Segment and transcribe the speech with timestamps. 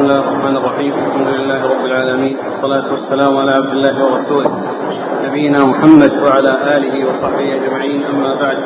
[0.00, 4.50] بسم الله الرحمن الرحيم الحمد لله رب العالمين والصلاة والسلام على عبد الله ورسوله
[5.24, 8.58] نبينا محمد وعلى آله وصحبه أجمعين أما بعد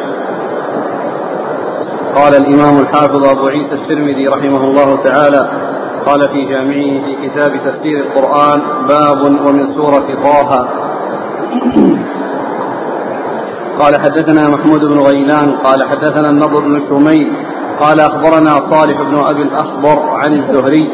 [2.14, 5.50] قال الإمام الحافظ أبو عيسى الترمذي رحمه الله تعالى
[6.06, 10.68] قال في جامعه في كتاب تفسير القرآن باب ومن سورة طه
[13.80, 17.32] قال حدثنا محمود بن غيلان قال حدثنا النضر بن شميل
[17.80, 20.90] قال أخبرنا صالح بن أبي الأخضر عن الزهري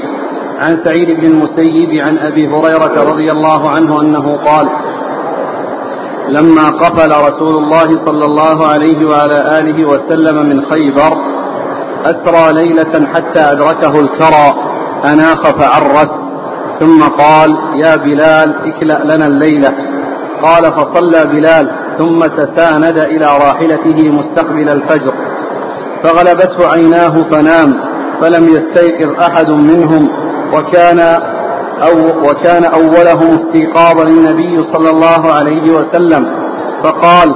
[0.61, 4.69] عن سعيد بن المسيب عن أبي هريرة رضي الله عنه أنه قال
[6.28, 11.16] لما قفل رسول الله صلى الله عليه وعلى آله وسلم من خيبر
[12.05, 14.55] أسرى ليلة حتى أدركه الكرى
[15.05, 16.10] أناخ فعرس
[16.80, 19.74] ثم قال يا بلال اكلأ لنا الليلة.
[20.42, 25.14] قال فصلى بلال ثم تساند إلى راحلته مستقبل الفجر
[26.02, 27.80] فغلبته عيناه فنام
[28.20, 30.30] فلم يستيقظ أحد منهم.
[30.54, 30.98] وكان
[31.82, 36.27] أو وكان أولهم استيقاظا النبي صلى الله عليه وسلم.
[36.84, 37.34] فقال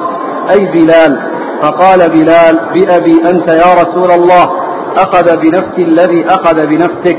[0.51, 1.23] أي بلال؟
[1.63, 4.51] فقال بلال بأبي أنت يا رسول الله
[4.97, 7.19] أخذ بنفسي الذي أخذ بنفسك.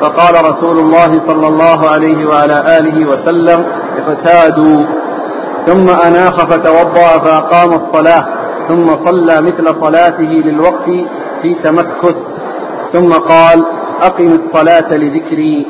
[0.00, 3.64] فقال رسول الله صلى الله عليه وعلى آله وسلم
[3.98, 4.84] اقتادوا.
[5.66, 8.24] ثم أناخ فتوضأ فأقام الصلاة
[8.68, 10.84] ثم صلى مثل صلاته للوقت
[11.42, 12.16] في تمكث
[12.92, 13.64] ثم قال
[14.02, 15.66] أقم الصلاة لذكري.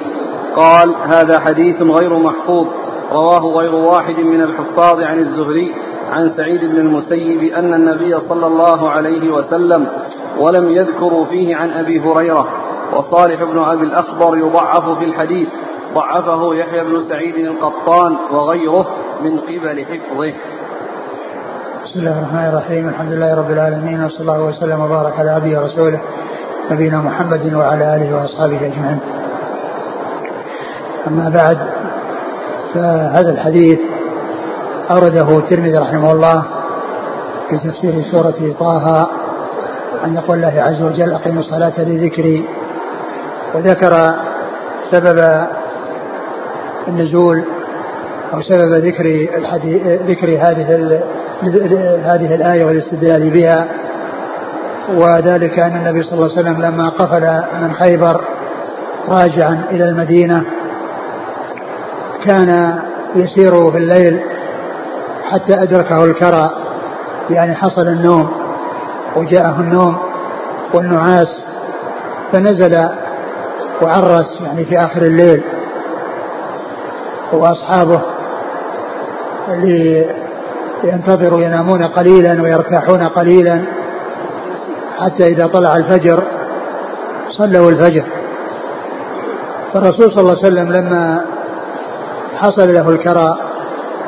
[0.56, 2.66] قال هذا حديث غير محفوظ
[3.12, 5.74] رواه غير واحد من الحفاظ عن الزهري
[6.12, 9.86] عن سعيد بن المسيب أن النبي صلى الله عليه وسلم
[10.38, 12.48] ولم يذكروا فيه عن أبي هريرة
[12.92, 15.48] وصالح بن أبي الأخضر يضعف في الحديث.
[15.94, 18.86] ضعفه يحيى بن سعيد القطان وغيره
[19.22, 20.32] من قبل حفظه.
[21.84, 22.88] بسم الله الرحمن الرحيم.
[22.88, 26.00] الحمد لله رب العالمين وصلى الله وسلم وبارك على عبده ورسوله.
[26.70, 28.98] نبينا محمد وعلى آله وأصحابه أجمعين.
[31.06, 31.58] أما بعد
[32.74, 33.78] فهذا الحديث
[34.90, 36.44] أورده الترمذي رحمه الله
[37.48, 39.08] في تفسير سورة طه
[40.04, 42.44] عن يقول الله عز وجل أقيموا الصلاة لذكري
[43.54, 44.14] وذكر
[44.90, 45.46] سبب
[46.88, 47.44] النزول
[48.34, 49.06] أو سبب ذكر
[49.38, 51.00] الحديث ذكر هذه
[52.04, 53.85] هذه الآية والاستدلال بها.
[54.94, 58.20] وذلك أن النبي صلى الله عليه وسلم لما قفل من خيبر
[59.08, 60.44] راجعا إلى المدينة
[62.24, 62.78] كان
[63.16, 64.20] يسير في الليل
[65.30, 66.50] حتى أدركه الكرى
[67.30, 68.30] يعني حصل النوم
[69.16, 69.96] وجاءه النوم
[70.74, 71.42] والنعاس
[72.32, 72.88] فنزل
[73.82, 75.42] وعرس يعني في آخر الليل
[77.32, 78.00] وأصحابه
[80.84, 83.62] ينتظروا ينامون قليلا ويرتاحون قليلا.
[84.98, 86.22] حتى إذا طلع الفجر
[87.28, 88.04] صلوا الفجر.
[89.74, 91.24] فالرسول صلى الله عليه وسلم لما
[92.36, 93.38] حصل له الكرى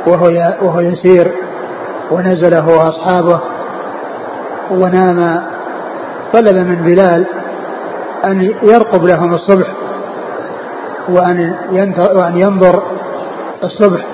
[0.06, 0.26] وهو
[0.62, 1.32] وهو يسير
[2.10, 3.40] ونزل هو واصحابه
[4.70, 5.42] ونام
[6.32, 7.26] طلب من بلال
[8.24, 9.66] أن يرقب لهم الصبح
[11.08, 11.56] وأن
[12.16, 12.82] وأن ينظر
[13.64, 14.06] الصبح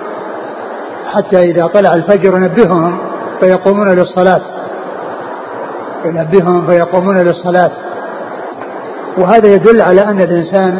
[1.12, 2.98] حتى إذا طلع الفجر ينبههم
[3.40, 4.40] فيقومون للصلاة.
[6.04, 7.70] ينبههم فيقومون للصلاة.
[9.18, 10.78] وهذا يدل على أن الإنسان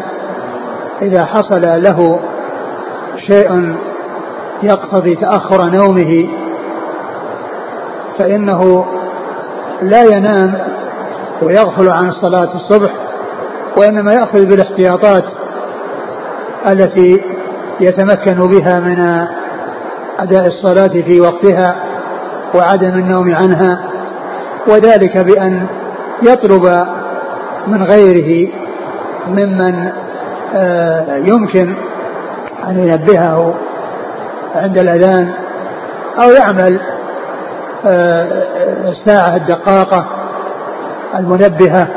[1.01, 2.19] إذا حصل له
[3.27, 3.75] شيء
[4.63, 6.27] يقتضي تأخر نومه
[8.17, 8.85] فإنه
[9.81, 10.53] لا ينام
[11.41, 12.91] ويغفل عن الصلاة الصبح
[13.77, 15.23] وإنما يأخذ بالاحتياطات
[16.69, 17.23] التي
[17.79, 19.27] يتمكن بها من
[20.19, 21.75] أداء الصلاة في وقتها
[22.55, 23.94] وعدم النوم عنها.
[24.67, 25.67] وذلك بأن
[26.23, 26.85] يطلب
[27.67, 28.51] من غيره
[29.27, 29.91] ممن
[30.55, 31.75] آه، يمكن
[32.67, 33.53] أن ينبهه
[34.55, 35.33] عند الأذان
[36.23, 36.79] أو يعمل
[37.85, 38.43] آه،
[38.89, 40.05] الساعة الدقاقة
[41.19, 41.87] المنبهة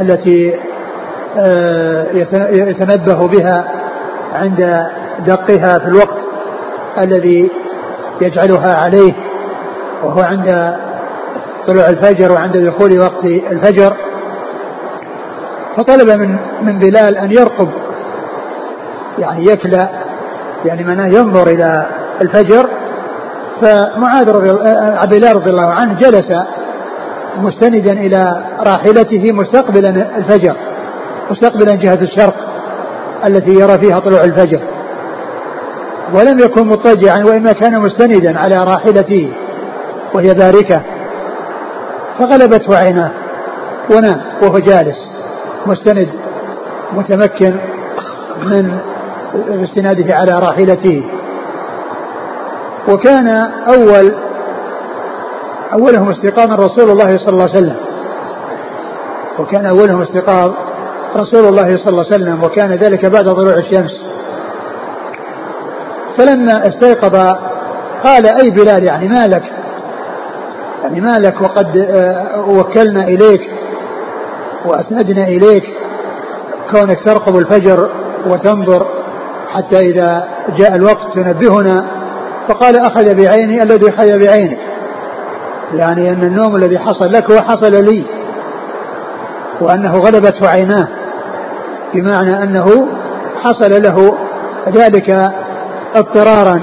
[0.00, 0.54] التي
[1.38, 2.06] آه،
[2.50, 3.64] يتنبه بها
[4.32, 4.86] عند
[5.26, 6.18] دقها في الوقت
[6.98, 7.50] الذي
[8.20, 9.12] يجعلها عليه
[10.02, 10.76] وهو عند
[11.66, 13.92] طلوع الفجر وعند دخول وقت الفجر
[15.76, 17.68] فطلب من من بلال أن يرقب
[19.18, 19.88] يعني يكلى
[20.64, 21.86] يعني معناه ينظر إلى
[22.20, 22.66] الفجر.
[23.60, 24.50] فمعاذ رضي
[25.16, 26.32] الله رضي الله عنه جلس
[27.36, 30.56] مستندا إلى راحلته مستقبلا الفجر
[31.30, 32.34] مستقبلا جهة الشرق
[33.26, 34.60] التي يرى فيها طلوع الفجر.
[36.14, 39.32] ولم يكن مضطجعا وإنما كان مستندا على راحلته
[40.14, 40.82] وهي باركة.
[42.20, 43.10] فغلبته عيناه.
[43.90, 45.10] ونام وهو جالس
[45.66, 46.08] مستند
[46.92, 47.56] متمكن
[48.42, 48.78] من
[49.64, 51.04] استناده على راحلته.
[52.88, 53.28] وكان
[53.68, 54.14] أول
[55.72, 57.76] أولهم استيقاظا رسول الله صلى الله عليه وسلم.
[59.38, 60.52] وكان أولهم استيقاظ
[61.16, 64.02] رسول الله صلى الله عليه وسلم وكان ذلك بعد طلوع الشمس.
[66.18, 67.16] فلما استيقظ
[68.04, 69.42] قال أي بلال يعني ما لك؟
[70.82, 73.40] يعني ما لك وقد آه، وكلنا إليك
[74.64, 75.64] وأسندنا إليك
[76.70, 77.88] كونك ترقب الفجر
[78.26, 78.86] وتنظر
[79.50, 82.00] حتى إذا جاء الوقت تنبهنا.
[82.48, 84.58] فقال أخذ بعيني الذي أخذ بعينك
[85.74, 88.04] يعني أن النوم الذي حصل لك هو حصل لي
[89.60, 90.88] وأنه غلبته عيناه
[91.94, 92.88] بمعنى أنه
[93.42, 94.18] حصل له
[94.68, 95.32] ذلك
[95.94, 96.62] اضطرارا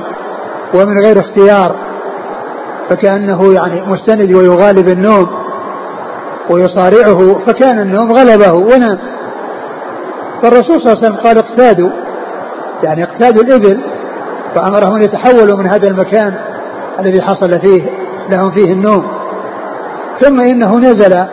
[0.73, 1.86] ومن غير اختيار.
[2.89, 5.27] فكأنه يعني مستند ويغالب النوم
[6.49, 8.99] ويصارعه فكان النوم غلبه ونام.
[10.41, 11.89] فالرسول صلى الله عليه وسلم قال اقتادوا
[12.83, 13.81] يعني اقتادوا الإبل
[14.55, 16.33] فأمرهم أن يتحولوا من هذا المكان
[16.99, 17.89] الذي حصل فيه
[18.29, 19.07] لهم فيه النوم.
[20.19, 21.23] ثم إنه نزل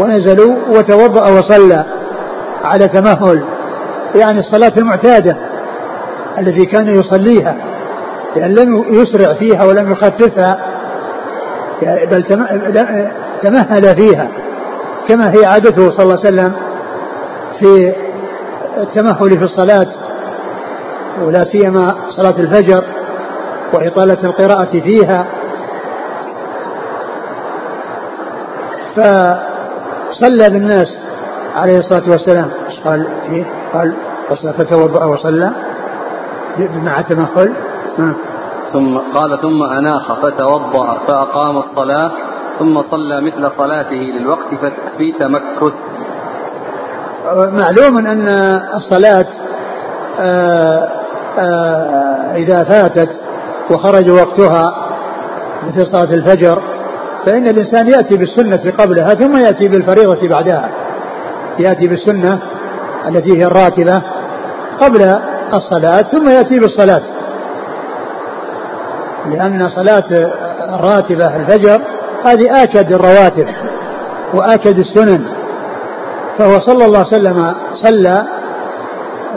[0.00, 1.84] ونزلوا وتوضأ وصلى
[2.64, 3.44] على تمهل
[4.14, 5.36] يعني الصلاة المعتادة
[6.38, 7.56] التي كان يصليها.
[8.36, 10.58] لأن لم يسرع فيها ولم يخففها.
[11.82, 12.22] بل
[13.42, 14.28] تمهل فيها
[15.08, 16.52] كما هي عادته صلى الله عليه وسلم
[17.60, 17.94] في
[18.76, 19.86] التمهل في الصلاة
[21.22, 22.84] ولا سيما صلاة الفجر
[23.74, 25.26] وإطالة القراءة فيها.
[28.96, 30.98] فصلى بالناس
[31.56, 32.50] عليه الصلاة والسلام.
[32.84, 33.94] قال فيه؟ قال
[34.58, 35.50] فتوضأ وصلى
[36.58, 37.52] مع تمهل
[38.72, 42.10] ثم قال ثم أناخ فتوضأ فأقام الصلاة
[42.58, 44.48] ثم صلى مثل صلاته للوقت
[44.98, 45.72] في تمكث.
[47.34, 48.28] معلوم أن
[48.74, 49.26] الصلاة
[50.20, 50.88] آه،
[51.38, 53.10] آه، إذا فاتت
[53.70, 54.74] وخرج وقتها
[55.66, 56.62] مثل صلاة الفجر
[57.26, 60.70] فإن الإنسان يأتي بالسنة قبلها ثم يأتي بالفريضة بعدها.
[61.58, 62.38] يأتي بالسنة
[63.08, 64.02] التي هي الراتبة
[64.80, 65.14] قبل
[65.54, 67.02] الصلاة ثم يأتي بالصلاة.
[69.30, 70.04] لأن صلاة
[70.74, 71.80] الراتبة الفجر
[72.24, 73.46] هذه آكد الرواتب
[74.34, 75.24] وآكد السنن.
[76.38, 77.54] فهو صلى الله عليه وسلم
[77.84, 78.24] صلى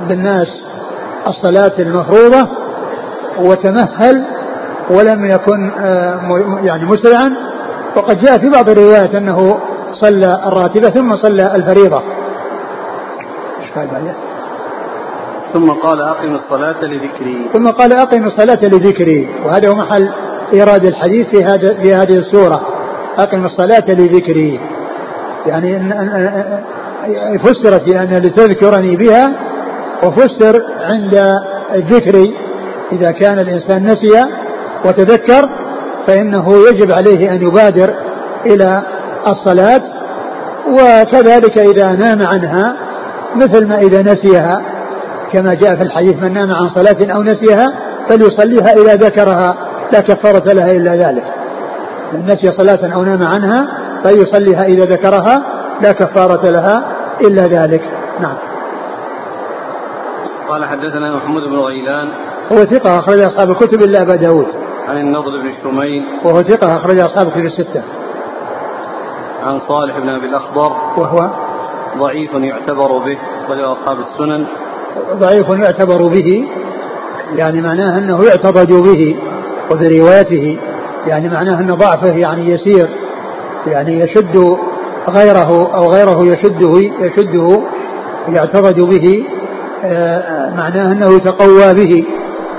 [0.10, 0.48] بالناس
[1.28, 2.48] الصلاة المفروضة
[3.40, 4.24] وتمهل
[4.90, 6.19] ولم يكن آه،
[6.63, 7.34] يعني مسرعا.
[7.95, 9.60] وقد جاء في بعض الروايات أنه
[9.92, 12.01] صلى الراتبة ثم صلى الفريضة.
[13.62, 14.32] إيش قال بعده؟
[15.53, 17.50] ثم قال أقم الصلاة لذكري.
[17.53, 19.29] ثم قال أقم الصلاة لذكري.
[19.45, 20.09] وهذا هو محل
[20.53, 22.61] إيراد الحديث في هذا في هذه السورة.
[23.17, 24.59] أقم الصلاة لذكري.
[25.45, 25.79] يعني
[27.39, 29.31] فسرت لأن لتذكرني بها
[30.03, 31.39] وفسر عند
[31.75, 32.33] الذكر.
[32.91, 34.25] إذا كان الإنسان نسي
[34.85, 35.49] وتذكر
[36.07, 37.94] فإنه يجب عليه أن يبادر
[38.45, 38.83] إلى
[39.27, 39.81] الصلاة.
[40.67, 42.75] وكذلك إذا نام عنها
[43.35, 44.72] مثل ما إذا نسيها.
[45.33, 47.74] كما جاء في الحديث من نام عن صلاة أو نسيها
[48.09, 49.56] فليصليها إذا ذكرها.
[49.94, 51.24] لا كفارة لها إلا ذلك.
[52.13, 53.68] من نسي صلاة أو نام عنها
[54.03, 55.44] فليصليها إذا ذكرها.
[55.81, 56.83] لا كفارة لها
[57.21, 57.81] إلا ذلك.
[58.19, 58.38] نعم.
[60.50, 62.09] قال حدثنا محمود بن غيلان.
[62.52, 64.47] هو ثقة أخرج أصحاب الكتب إلا أبا داود.
[64.87, 66.06] عن النضر بن شميل.
[66.23, 67.83] وهو ثقة أخرج أصحاب الكتب الستة.
[69.44, 70.71] عن صالح بن أبي الأخضر.
[70.97, 71.30] وهو
[71.97, 74.45] ضعيف يعتبر به أخرج أصحاب السنن.
[75.14, 76.47] ضعيف يعتبر به
[77.35, 79.16] يعني معناه أنه يعتضد به
[79.71, 80.57] وبروايته
[81.07, 82.90] يعني معناه أن ضعفه يعني يسير
[83.68, 84.57] يعني يشد
[85.09, 87.62] غيره أو غيره يشده يشده
[88.30, 89.23] يعتضد به
[89.85, 92.06] آه، معناه أنه يتقوى به.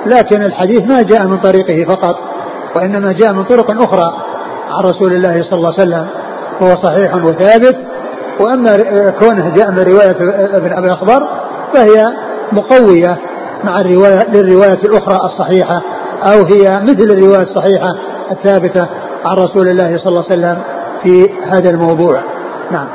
[0.07, 2.17] لكن الحديث ما جاء من طريقه فقط
[2.76, 4.14] وإنما جاء من طرق أخرى
[4.71, 6.07] عن رسول الله صلى الله عليه وسلم
[6.62, 7.76] هو صحيح وثابت.
[8.41, 8.76] وأما
[9.21, 10.17] كونه جاء من رواية
[10.57, 11.29] ابن أبي أخبر
[11.75, 12.24] فهي
[12.54, 13.18] مقوية
[13.64, 15.82] مع الرواية للرواية الأخرى الصحيحة
[16.23, 17.96] أو هي مثل الرواية الصحيحة
[18.30, 18.88] الثابتة
[19.25, 20.62] عن رسول الله صلى الله عليه وسلم
[21.02, 22.20] في هذا الموضوع.
[22.70, 22.87] نعم.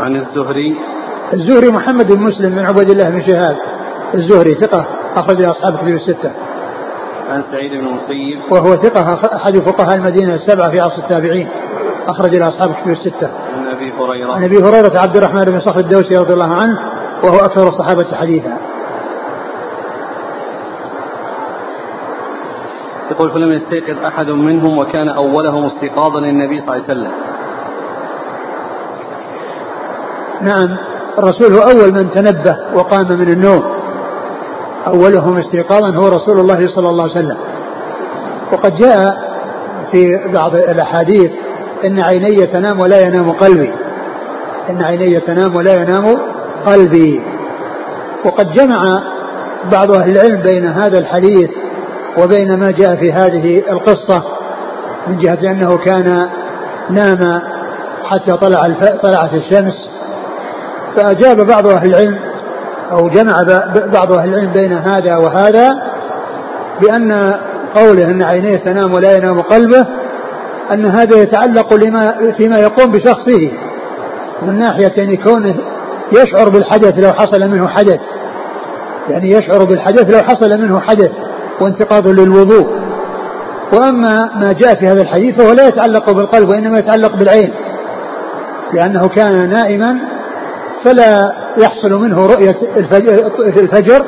[0.00, 0.76] عن الزهري.
[1.32, 3.56] الزهري محمد بن مسلم بن عبد الله بن شهاب.
[4.14, 4.84] الزهري ثقة
[5.16, 6.32] أخرج أصحاب كتب الستة.
[7.30, 8.40] عن سعيد بن المسيب.
[8.50, 11.48] وهو ثقة أحد فقهاء المدينة السبعة في عصر التابعين.
[12.08, 13.30] أخرج له أصحاب كتب الستة.
[13.56, 14.32] عن أبي هريرة.
[14.32, 16.78] عن أبي هريرة عبد الرحمن بن صخر الدوسي رضي الله عنه.
[17.24, 18.56] وهو أكثر الصحابة حديثا.
[23.10, 27.12] يقول فلم يستيقظ أحد منهم وكان أولهم استيقاظا للنبي صلى الله عليه وسلم.
[30.40, 30.76] نعم
[31.18, 33.62] الرسول هو أول من تنبه وقام من النوم.
[34.86, 37.36] أولهم استيقاظا هو رسول الله صلى الله عليه وسلم.
[38.52, 39.32] وقد جاء
[39.92, 41.32] في بعض الأحاديث
[41.84, 43.74] إن عيني تنام ولا ينام قلبي.
[44.70, 46.18] إن عيني تنام ولا ينام
[46.66, 47.22] قلبي.
[48.24, 49.02] وقد جمع
[49.72, 51.50] بعض أهل العلم بين هذا الحديث
[52.18, 54.22] وبين ما جاء في هذه القصة
[55.06, 56.28] من جهة أنه كان
[56.90, 57.42] نام
[58.04, 58.60] حتى طلع
[59.02, 59.74] طلعت الشمس.
[60.96, 62.18] فأجاب بعض أهل العلم
[62.92, 63.42] أو جمع
[63.92, 65.82] بعض أهل العلم بين هذا وهذا
[66.80, 67.34] بأن
[67.74, 69.86] قوله أن عينيه تنام ولا ينام قلبه
[70.72, 73.50] أن هذا يتعلق لما فيما يقوم بشخصه
[74.42, 75.54] من ناحية يعني كونه
[76.12, 78.00] يشعر بالحدث لو حصل منه حدث.
[79.08, 81.10] يعني يشعر بالحدث لو حصل منه حدث
[81.60, 82.66] وانتقاض للوضوء.
[83.72, 87.52] وأما ما جاء في هذا الحديث فهو لا يتعلق بالقلب وإنما يتعلق بالعين.
[88.72, 89.98] لأنه كان نائما
[90.84, 92.56] فلا يحصل منه رؤية
[93.46, 94.04] الفجر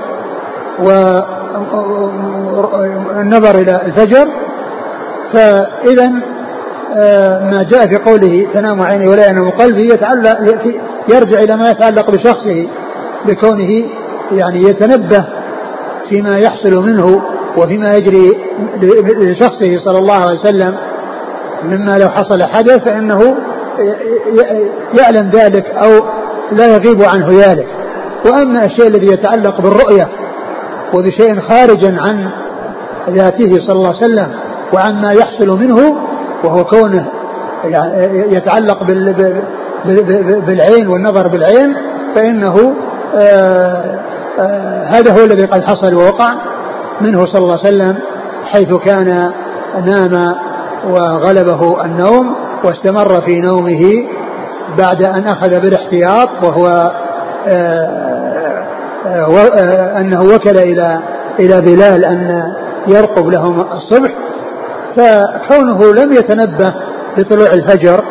[3.18, 4.28] والنظر إلى الفجر.
[5.32, 6.12] فإذا
[7.50, 10.38] ما جاء في قوله تنام عيني ولا ينام قلبي يتعلق
[11.08, 12.68] يرجع إلى ما يتعلق بشخصه
[13.26, 13.84] بكونه
[14.32, 15.24] يعني يتنبه
[16.08, 17.22] فيما يحصل منه
[17.56, 18.32] وفيما يجري
[19.16, 20.74] لشخصه صلى الله عليه وسلم.
[21.64, 23.36] مما لو حصل حدث فإنه
[24.98, 25.90] يعلم ذلك أو
[26.52, 27.66] لا يغيب عنه ذلك.
[28.26, 30.08] وأما الشيء الذي يتعلق بالرؤية
[30.94, 32.30] وبشيء خارج عن
[33.10, 34.28] ذاته صلى الله عليه وسلم
[34.72, 35.96] وعما يحصل منه
[36.44, 37.08] وهو كونه
[37.64, 38.82] يعني يتعلق
[40.46, 41.74] بالعين والنظر بالعين
[42.14, 42.74] فإنه
[43.14, 44.00] آه،
[44.38, 46.32] آه، هذا هو الذي قد حصل ووقع
[47.00, 47.96] منه صلى الله عليه وسلم
[48.44, 49.32] حيث كان
[49.86, 50.34] نام
[50.88, 52.34] وغلبه النوم
[52.64, 53.82] واستمر في نومه
[54.78, 56.92] بعد أن أخذ بالاحتياط وهو
[57.46, 58.64] آه،
[60.00, 60.98] أنه وكل إلى
[61.38, 62.52] إلى بلال أن
[62.88, 64.10] يرقب لهم الصبح
[64.96, 66.74] فكونه لم يتنبه
[67.18, 68.04] لطلوع الفجر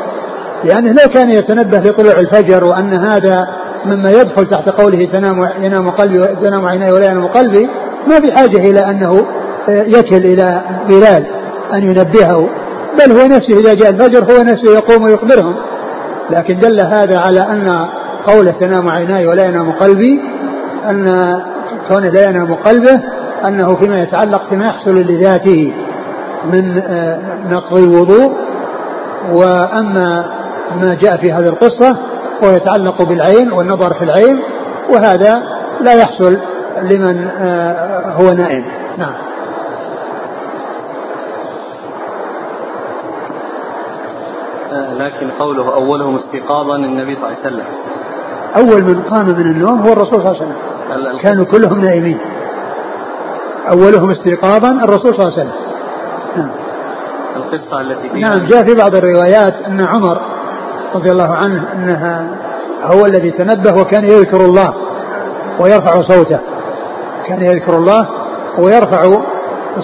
[0.63, 3.47] لأنه لو كان يتنبه لطلوع الفجر وأن هذا
[3.85, 7.69] مما يدخل تحت قوله تنام ينام قلبي تنام عيناي ولا ينام قلبي
[8.07, 9.25] ما في حاجة إلى أنه
[9.69, 11.25] يكل إلى بلال
[11.73, 12.49] أن ينبهه
[12.99, 15.55] بل هو نفسه إذا جاء الفجر هو نفسه يقوم ويخبرهم.
[16.29, 17.87] لكن دل هذا على أن
[18.25, 20.21] قوله تنام عيناي ولا ينام قلبي
[20.89, 21.35] أن
[21.89, 23.01] كونه لا ينام قلبه
[23.45, 25.73] أنه فيما يتعلق فيما يحصل لذاته.
[26.51, 27.19] من آه،
[27.49, 28.33] نقض الوضوء
[29.31, 30.25] وأما
[30.81, 31.97] ما جاء في هذه القصة
[32.43, 34.39] هو يتعلق بالعين والنظر في العين
[34.89, 35.43] وهذا
[35.81, 36.37] لا يحصل
[36.81, 38.65] لمن آه، هو نائم.
[38.97, 39.13] نعم.
[44.73, 47.65] آه، لكن قوله أولهم استيقاظا النبي صلى الله عليه وسلم.
[48.57, 51.19] أول من قام من النوم هو الرسول صلى الله عليه وسلم.
[51.21, 52.17] كانوا كلهم نائمين.
[53.71, 55.62] أولهم استيقاظا الرسول صلى الله عليه وسلم.
[56.37, 56.49] نعم.
[57.35, 58.29] القصة التي فيها.
[58.29, 60.17] نعم جاء في بعض الروايات أن عمر
[60.95, 62.27] رضي الله عنه أنها
[62.83, 64.73] هو الذي تنبه وكان يذكر الله
[65.59, 66.39] ويرفع صوته.
[67.27, 68.07] كان يذكر الله
[68.59, 69.21] ويرفع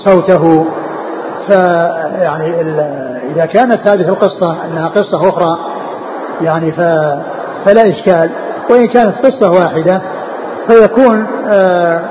[0.06, 0.66] صوته.
[1.48, 2.62] فيعني
[3.32, 5.60] إذا كانت هذه القصة أنها قصة أخرى
[6.42, 6.72] يعني
[7.66, 8.30] فلا إشكال.
[8.70, 10.02] وإن كانت قصة واحدة
[10.68, 12.02] فيكون آه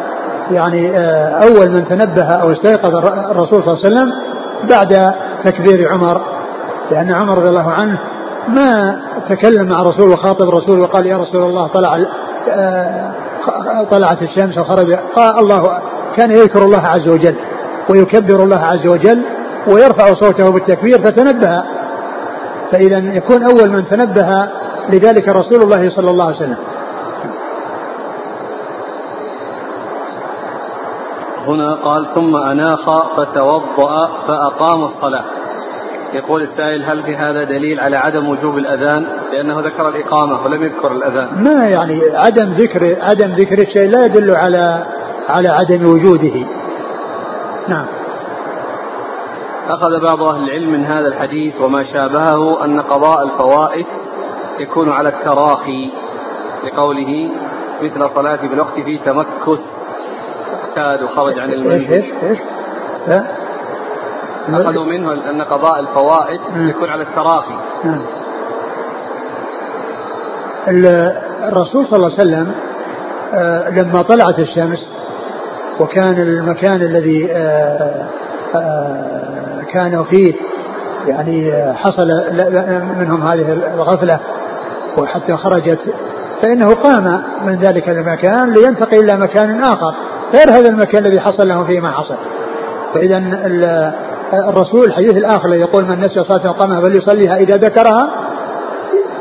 [0.51, 2.97] يعني آه أول من تنبه أو استيقظ
[3.31, 4.13] الرسول صلى الله عليه وسلم
[4.65, 6.21] بعد تكبير عمر
[6.91, 7.99] لأن عمر رضي الله عنه
[8.49, 11.99] ما تكلم مع الرسول وخاطب الرسول وقال يا رسول الله طلع
[12.51, 13.13] آه،
[13.91, 14.93] طلعت الشمس وخرج.
[15.17, 15.79] قال الله
[16.17, 17.37] كان يذكر الله عز وجل
[17.91, 19.23] ويكبر الله عز وجل
[19.67, 21.63] ويرفع صوته بالتكبير فتنبه.
[22.73, 24.49] فإذا يكون أول من تنبه
[24.89, 26.57] لذلك رسول الله صلى الله عليه وسلم.
[31.49, 35.25] هنا قال ثم أناخ فتوضأ فأقام الصلاة.
[36.13, 40.93] يقول السائل هل في هذا دليل على عدم وجوب الأذان؟ لأنه ذكر الإقامة ولم يذكر
[40.93, 41.45] الأذان.
[41.45, 44.87] ما يعني عدم ذكر عدم ذكر الشيء لا يدل على
[45.29, 46.47] على عدم وجوده.
[47.69, 47.87] نعم.
[49.69, 53.87] أخذ بعض أهل العلم من هذا الحديث وما شابهه أن قضاء الفوائد
[54.61, 55.91] يكون على التراخي
[56.65, 57.31] لقوله
[57.83, 59.61] مثل صلاة بالوقت في تمكس
[60.69, 61.93] اقتاد وخرج عن المنزل.
[61.93, 62.39] إيش إيش؟ إيش
[64.49, 67.55] أخذوا منه أن قضاء الفوائد يكون على التراخي.
[71.49, 72.55] الرسول صلى الله عليه وسلم
[73.35, 74.89] آه، لما طلعت الشمس
[75.81, 78.07] وكان المكان الذي آه،
[78.55, 80.35] آه، كانوا فيه
[81.07, 82.07] يعني حصل
[82.99, 84.19] منهم هذه الغفلة
[84.99, 85.95] وحتى خرجت
[86.43, 89.95] فإنه قام من ذلك المكان لينتقل إلى مكان آخر.
[90.35, 92.17] غير هذا المكان الذي حصل له فيه ما حصل
[92.95, 93.23] فإذا
[94.33, 98.11] الرسول الحديث الآخر الذي يقول من نسي صلاة قامها فليصليها إذا ذكرها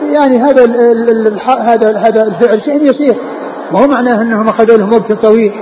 [0.01, 0.65] يعني هذا
[1.59, 3.15] هذا هذا الفعل شيء يسير
[3.71, 5.53] ما هو معناه أنهم أخذوا لهم وقت طويل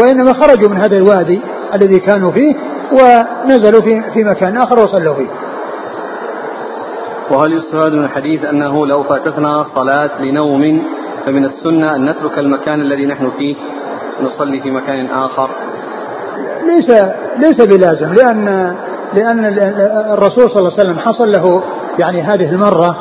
[0.00, 1.40] وإنما خرجوا من هذا الوادي
[1.74, 2.54] الذي كانوا فيه
[2.92, 5.28] ونزلوا في في مكان آخر وصلوا فيه.
[7.30, 10.82] وهل يستفاد من الحديث أنه لو فاتتنا صلاة لنوم
[11.26, 13.56] فمن السنة أن نترك المكان الذي نحن فيه
[14.20, 15.50] نصلي في مكان آخر؟
[16.66, 16.90] ليس
[17.38, 18.76] ليس بلازم لأن
[19.14, 19.44] لأن
[20.12, 21.62] الرسول صلى الله عليه وسلم حصل له
[21.98, 22.96] يعني هذه المرة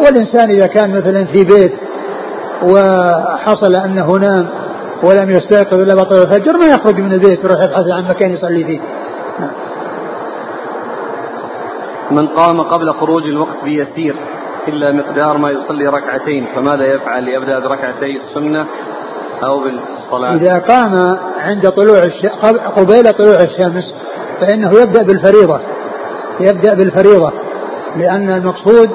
[0.00, 1.72] والإنسان إذا كان مثلا في بيت
[2.62, 4.48] وحصل أنه نام
[5.02, 8.80] ولم يستيقظ إلا بعد الفجر ما يخرج من البيت ويروح يبحث عن مكان يصلي فيه.
[12.10, 14.16] من قام قبل خروج الوقت بيسير
[14.68, 18.66] إلا مقدار ما يصلي ركعتين فماذا يفعل يبدأ بركعتي السنة
[19.44, 20.34] أو بالصلاة.
[20.34, 22.26] إذا قام عند طلوع الش...
[22.76, 23.94] قبيل طلوع الشمس
[24.40, 25.60] فإنه يبدأ بالفريضة.
[26.40, 27.32] يبدأ بالفريضة
[27.96, 28.90] لأن المقصود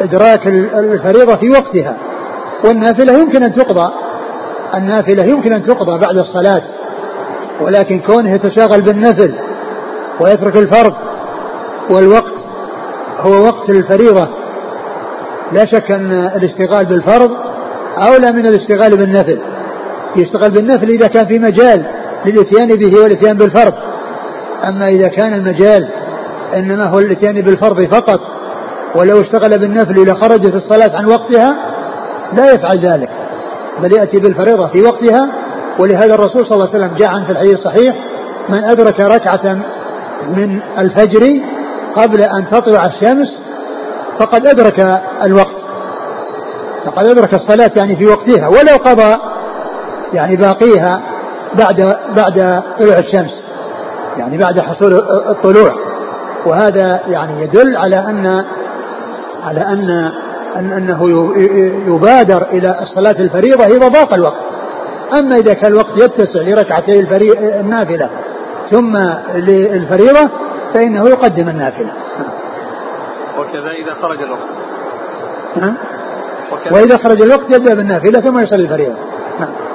[0.00, 1.96] إدراك الفريضة في وقتها.
[2.64, 3.92] والنافلة يمكن أن تقضى.
[4.74, 6.62] النافلة يمكن أن تقضى بعد الصلاة
[7.60, 9.34] ولكن كونه يتشاغل بالنفل
[10.20, 10.94] ويترك الفرض
[11.90, 12.34] والوقت
[13.20, 14.28] هو وقت الفريضة
[15.52, 17.30] لا شك أن الاشتغال بالفرض
[17.98, 19.38] أولى من الاشتغال بالنفل.
[20.16, 21.86] يشتغل بالنفل إذا كان في مجال
[22.26, 23.74] للإتيان به والإتيان بالفرض.
[24.68, 25.88] أما إذا كان المجال
[26.54, 28.20] إنما هو الإتيان بالفرض فقط
[28.94, 31.56] ولو اشتغل بالنفل إذا خرج في الصلاة عن وقتها
[32.32, 33.10] لا يفعل ذلك
[33.82, 35.28] بل يأتي بالفريضة في وقتها.
[35.78, 37.94] ولهذا الرسول صلى الله عليه وسلم جاء عن في الحديث الصحيح
[38.48, 39.58] من أدرك ركعة
[40.36, 41.40] من الفجر
[41.96, 43.40] قبل أن تطلع الشمس
[44.18, 45.56] فقد أدرك الوقت
[46.86, 49.16] فقد أدرك الصلاة يعني في وقتها ولو قضى
[50.14, 51.00] يعني باقيها
[51.58, 53.42] بعد بعد طلوع الشمس
[54.16, 54.94] يعني بعد حصول
[55.28, 55.74] الطلوع.
[56.46, 58.44] وهذا يعني يدل على أن
[59.44, 60.12] على أن
[60.56, 61.08] أن أنه
[61.86, 64.42] يبادر إلى الصلاة الفريضة إذا ضاق الوقت.
[65.18, 67.00] أما إذا كان الوقت يتسع لركعتي
[67.60, 68.10] النافلة
[68.70, 68.96] ثم
[69.34, 70.30] للفريضة
[70.74, 71.92] فإنه يقدم النافلة.
[73.38, 74.48] وكذا إذا خرج الوقت.
[76.72, 78.96] وإذا خرج الوقت يبدأ بالنافلة ثم يصلي الفريضة.
[79.40, 79.73] نعم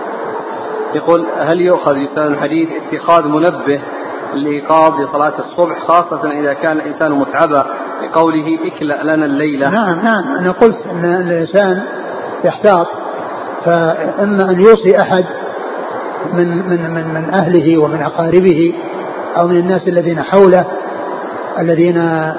[0.95, 3.81] يقول هل يؤخذ يستند الحديث اتخاذ منبه
[4.33, 7.65] لإيقاظ لصلاة الصبح خاصة إذا كان الإنسان متعبا
[8.01, 10.37] بقوله اكلأ لنا الليلة؟ نعم نعم.
[10.39, 11.83] أنا قلت أن الإنسان
[12.43, 12.87] يحتاط
[13.65, 15.25] فإما أن يوصي أحد
[16.33, 18.73] من من من من أهله ومن أقاربه
[19.37, 20.65] أو من الناس الذين حوله
[21.59, 22.35] الذين آه،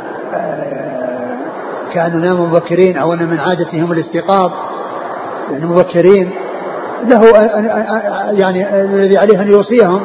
[1.92, 4.50] كانوا ناموا مبكرين أو أن من عادتهم الاستيقاظ
[5.50, 6.30] يعني مبكرين
[7.04, 7.22] له
[8.32, 10.00] يعني الذي عليه أن يوصيهم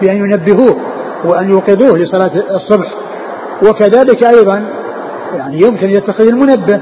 [0.00, 0.76] بأن ينبهوه
[1.24, 2.92] وأن يوقظوه لصلاة الصبح.
[3.68, 4.64] وكذلك أيضا
[5.36, 6.80] يعني يمكن يتخذ المنبه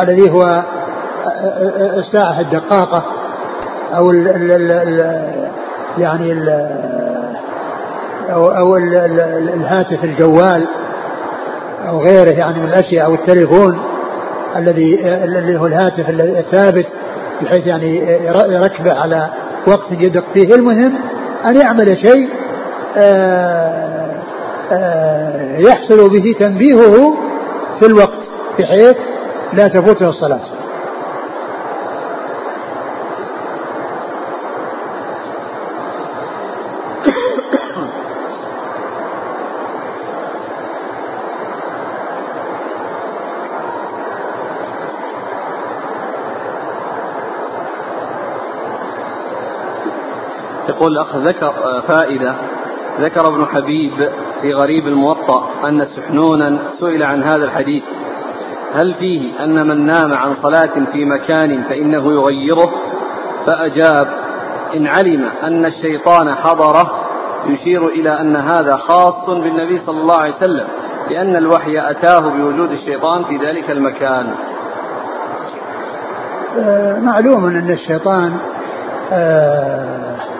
[0.00, 0.62] الذي هو
[1.98, 3.04] الساعة الدقاقة
[3.96, 5.24] أو ال ال ال
[5.98, 6.48] يعني ال
[8.30, 10.66] أو, أو ال ال الهاتف الجوال
[11.88, 13.78] أو غيره يعني من الأشياء أو التليفون
[14.56, 16.86] الذي الذي هو الهاتف الثابت
[17.42, 17.98] بحيث يعني
[18.48, 19.28] يركبه على
[19.66, 20.54] وقت يدق فيه.
[20.54, 20.92] المهم
[21.44, 22.28] أن يعمل شيء
[22.96, 24.10] آه،
[24.72, 27.14] آه، يحصل به تنبيهه
[27.80, 28.96] في الوقت بحيث
[29.52, 30.61] لا تفوته الصلاة.
[50.82, 52.34] يقول الأخ ذكر آه، فائدة.
[53.00, 53.92] ذكر ابن حبيب
[54.42, 57.82] في غريب الموطأ أن سحنونا سئل عن هذا الحديث.
[58.74, 62.72] هل فيه أن من نام عن صلاة في مكان فإنه يغيره؟
[63.46, 64.08] فأجاب
[64.76, 66.90] إن علم أن الشيطان حضره
[67.46, 70.66] يشير إلى أن هذا خاص بالنبي صلى الله عليه وسلم
[71.10, 74.34] لأن الوحي أتاه بوجود الشيطان في ذلك المكان.
[76.58, 78.36] آه، معلوم أن الشيطان
[79.12, 80.31] آه،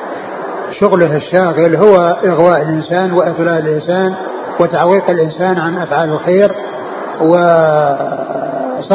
[0.83, 4.15] شغله الشاغل هو إغواء الإنسان وإضلال الإنسان
[4.61, 6.53] وتعويق الإنسان عن أفعال الخير
[7.21, 8.89] وصرفه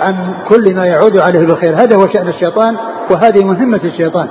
[0.00, 0.14] عن
[0.48, 1.74] كل ما يعود عليه بالخير.
[1.74, 2.76] هذا هو شأن الشيطان
[3.10, 4.28] وهذه مهمة الشيطان.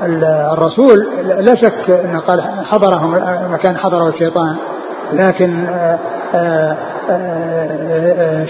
[0.00, 3.14] فالرسول لا شك أنه قال حضرهم
[3.52, 4.56] مكان حضره الشيطان
[5.12, 5.66] لكن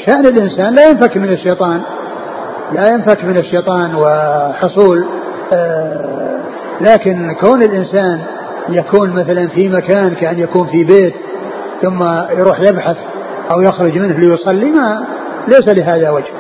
[0.07, 1.81] شأن الإنسان لا ينفك من الشيطان
[2.73, 5.07] لا ينفك من الشيطان وحصول
[6.81, 8.21] لكن كون الإنسان
[8.69, 11.15] يكون مثلا في مكان كأن يكون في بيت
[11.83, 12.03] ثم
[12.39, 12.97] يروح يبحث
[13.51, 15.05] أو يخرج منه ليصلي ما
[15.49, 16.33] ليس لهذا وجه.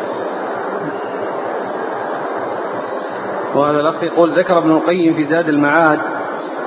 [3.54, 5.98] وهذا الأخ يقول ذكر ابن القيم في زاد المعاد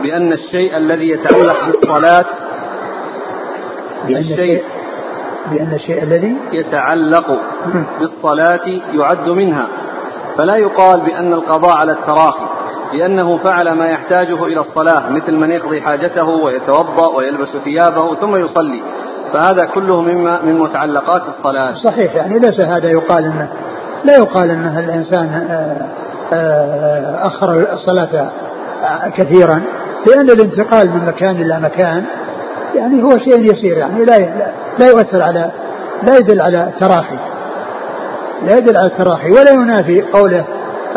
[0.01, 2.25] بأن الشيء الذي يتعلق بالصلاة
[4.07, 4.63] بأن الشيء
[5.51, 7.39] بأن الشيء الذي يتعلق
[7.99, 9.67] بالصلاة يعد منها.
[10.37, 12.45] فلا يقال بأن القضاء على التراخي
[12.93, 18.83] لأنه فعل ما يحتاجه إلى الصلاة مثل من يقضي حاجته ويتوضأ ويلبس ثيابه ثم يصلي.
[19.33, 21.75] فهذا كله مما من متعلقات الصلاة.
[21.83, 23.49] صحيح يعني ليس هذا يقال انه
[24.05, 25.87] لا يقال ان الإنسان آه،
[26.33, 28.31] آه، أخر الصلاة
[29.15, 29.61] كثيرا
[30.07, 32.05] لأن الانتقال من مكان إلى مكان
[32.75, 34.17] يعني هو شيء يسير يعني لا
[34.79, 35.51] لا يؤثر على
[36.03, 37.17] لا يدل على التراخي
[38.45, 40.45] لا يدل على التراخي ولا ينافي قوله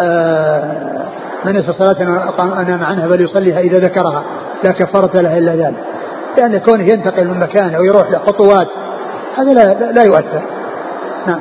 [0.01, 1.07] آه،
[1.45, 2.03] من يصلي صلاة
[2.61, 4.25] أنام عنها فليصليها إذا ذكرها
[4.65, 5.85] لا كفارة لها إلا ذلك.
[6.39, 8.69] لأن كونه ينتقل من مكان أو يروح لخطوات
[9.37, 10.43] هذا لا, لا يؤثر.
[11.27, 11.41] نعم.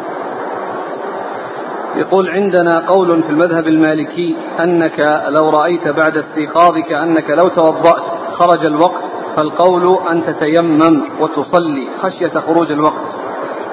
[1.96, 8.66] يقول عندنا قول في المذهب المالكي أنك لو رأيت بعد استيقاظك أنك لو توضأت خرج
[8.66, 9.04] الوقت
[9.36, 13.13] فالقول أن تتيمم وتصلي خشية خروج الوقت.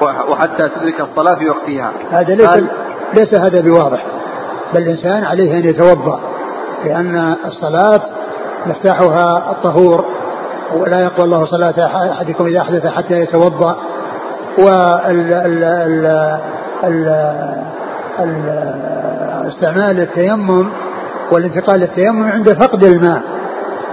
[0.03, 1.93] وحتى تدرك الصلاة في وقتها.
[2.11, 2.61] هذا ليس,
[3.15, 4.07] ليس هذا بواضح.
[4.75, 6.21] بل الإنسان عليه أن يتوضأ
[6.85, 8.01] لأن الصلاة
[8.67, 10.05] مفتاحها الطهور
[10.77, 13.77] ولا يقبل الله صلاة أحدكم إذا أحدث حتى يتوضأ.
[19.45, 20.71] واستعمال التيمم
[21.33, 23.23] والانتقال للتيمم عند فقد الماء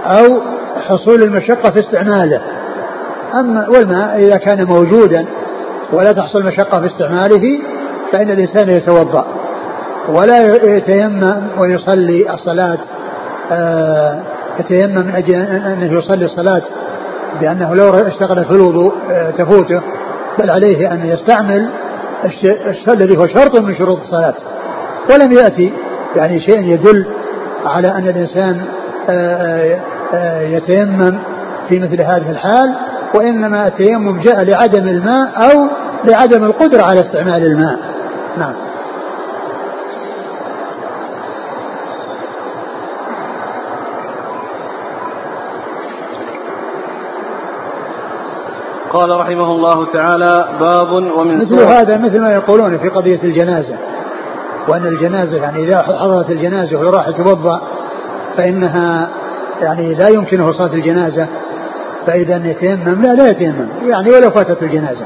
[0.04, 0.40] أو
[0.88, 2.40] حصول المشقة في استعماله.
[3.34, 5.26] أما والماء إذا كان موجودا
[5.92, 7.58] ولا تحصل مشقة في استعماله
[8.12, 9.26] فإن الإنسان يتوضأ.
[10.08, 12.78] ولا يتيمم ويصلي الصلاة
[13.52, 14.20] آه
[14.60, 16.62] يتيمم من أجل أنه يصلي الصلاة
[17.40, 19.80] بأنه لو اشتغل في الوضوء آه تفوته
[20.38, 21.68] بل عليه أن يستعمل
[22.24, 24.34] الشيء الذي هو شرط من شروط الصلاة.
[25.10, 25.72] ولم يأتي
[26.16, 27.06] يعني شيء يدل
[27.66, 28.60] على أن الإنسان
[29.10, 31.18] آه، يتيمم
[31.68, 32.74] في مثل هذه الحال
[33.14, 35.68] وإنما التيمم جاء لعدم الماء أو
[36.04, 37.78] لعدم القدرة على استعمال الماء.
[38.38, 38.54] نعم.
[48.90, 53.76] قال رحمه الله تعالى باب ومن مثل هذا مثل ما يقولون في قضية الجنازة
[54.68, 57.60] وأن الجنازة يعني إذا حضرت الجنازة وراح يتوضأ
[58.36, 59.08] فإنها
[59.62, 61.28] يعني لا يمكنه صلاة الجنازة
[62.08, 63.68] فإذا يتيمم لا لا يتيمم.
[63.82, 65.04] يعني ولو فاتت الجنازة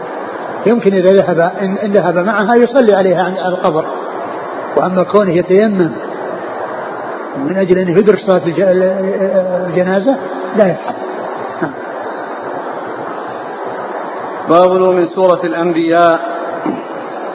[0.66, 3.84] يمكن إذا ذهب إن ذهب معها يصلي عليها على القبر.
[4.76, 5.90] وأما كونه يتيمم
[7.38, 8.42] من أجل أن يدرك صلاة
[9.66, 10.16] الجنازة
[10.56, 10.94] لا يفعل
[14.48, 16.20] باب من سورة الأنبياء.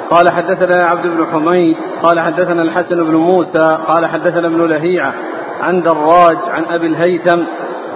[0.09, 5.13] قال حدثنا عبد بن حميد قال حدثنا الحسن بن موسى قال حدثنا ابن لهيعة
[5.61, 7.39] عن دراج عن أبي الهيثم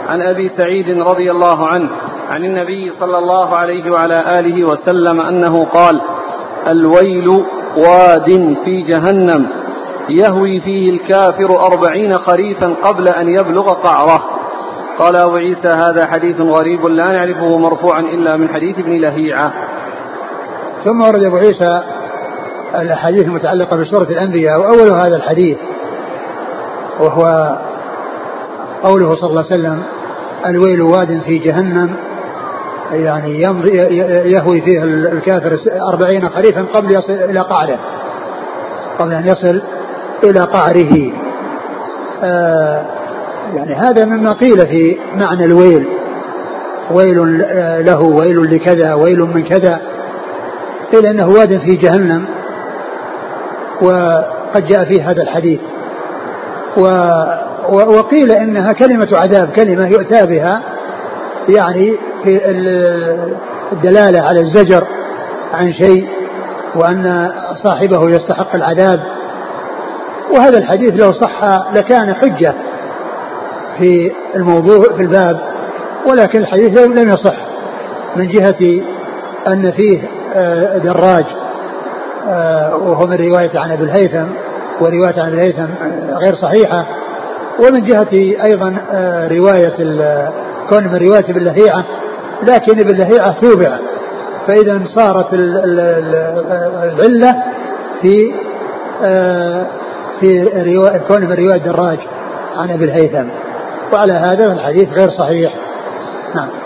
[0.08, 1.90] عن أبي سعيد رضي الله عنه
[2.30, 6.02] عن النبي صلى الله عليه وعلى آله وسلم أنه قال
[6.68, 7.28] الويل
[7.78, 9.48] واد في جهنم
[10.10, 14.24] يهوي فيه الكافر أربعين خريفا قبل أن يبلغ قعره.
[15.00, 19.54] قال أبو عيسى هذا حديث غريب لا نعرفه مرفوعا إلا من حديث ابن لهيعة.
[20.84, 21.84] ثم ورد أبو عيسى
[22.76, 25.58] الأحاديث المتعلقة بسورة الأنبياء وأول هذا الحديث
[27.00, 27.56] وهو
[28.84, 29.84] قوله صلى الله عليه وسلم
[30.46, 31.96] الويل واد في جهنم
[32.92, 33.78] يعني يمضي
[34.32, 35.58] يهوي فيه الكافر
[35.94, 37.80] أربعين خريفا قبل يصل إلى قعره.
[39.00, 39.62] قبل أن يصل
[40.24, 41.12] إلى قعره.
[42.24, 42.86] آه
[43.56, 45.88] يعني هذا مما قيل في معنى الويل.
[46.92, 47.40] ويل
[47.86, 49.82] له ويل لكذا ويل من كذا.
[50.94, 52.26] قيل إنه واد في جهنم.
[53.82, 55.60] وقد جاء في هذا الحديث.
[56.78, 56.88] و
[57.70, 60.62] وقيل إنها كلمة عذاب كلمة يؤتى بها
[61.50, 62.42] يعني في
[63.72, 64.84] الدلالة على الزجر
[65.54, 66.08] عن شيء
[66.76, 67.32] وأن
[67.64, 69.00] صاحبه يستحق العذاب.
[70.34, 71.44] وهذا الحديث لو صح
[71.76, 72.54] لكان حجة
[73.78, 75.40] في الموضوع في الباب
[76.06, 77.36] ولكن الحديث لم يصح
[78.16, 78.84] من جهة
[79.48, 80.02] أن فيه
[80.34, 81.26] آه، دراج
[82.28, 84.28] آه، وهو من رواية عن أبي الهيثم
[84.82, 85.68] ورواية عن أبي الهيثم
[86.14, 86.86] غير صحيحة
[87.60, 89.76] ومن جهة أيضا آه، رواية
[90.70, 91.86] كون من رواية ابن لهيعة
[92.44, 93.78] لكن ابن لهيعة توبع.
[94.48, 95.28] فإذا صارت
[96.94, 97.44] العلة
[98.02, 98.34] في
[99.04, 99.66] آه،
[100.20, 100.44] في
[101.08, 102.00] كون من رواية دراج
[102.58, 103.28] عن أبي الهيثم.
[103.94, 105.54] وعلى هذا الحديث غير صحيح.
[106.36, 106.61] نعم.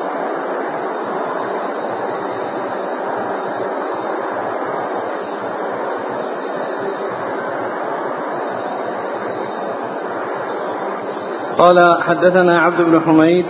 [11.58, 13.46] قال حدثنا عبد بن حميد.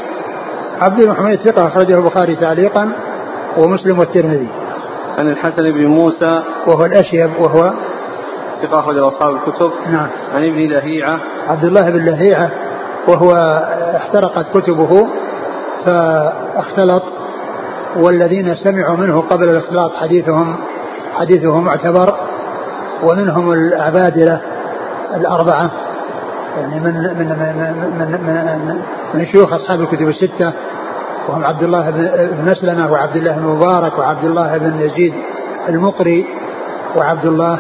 [0.81, 2.91] عبد بن حميد ثقة أخرجه البخاري تعليقا
[3.57, 4.49] ومسلم والترمذي.
[5.17, 6.43] عن الحسن بن موسى.
[6.67, 7.73] وهو الأشيب وهو
[8.61, 9.71] ثقة أخرجه أصحاب الكتب.
[9.91, 10.07] نعم.
[10.35, 11.19] عن ابن لهيعة.
[11.47, 12.51] عبد الله بن لهيعة
[13.07, 13.31] وهو
[13.95, 15.07] احترقت كتبه
[15.85, 17.03] فاختلط
[17.95, 20.55] والذين سمعوا منه قبل الاختلاط حديثهم
[21.15, 22.15] حديثه معتبر
[23.03, 24.41] ومنهم العبادلة
[25.15, 25.84] الأربعة.
[26.57, 27.29] يعني من من من
[27.99, 28.11] من,
[28.67, 28.81] من,
[29.13, 30.53] من شيوخ أصحاب الكتب الستة
[31.27, 35.13] وهم عبد الله بن مسلمة وعبد الله بن مبارك وعبد الله بن يزيد
[35.69, 36.25] المقري
[36.95, 37.59] وعبد الله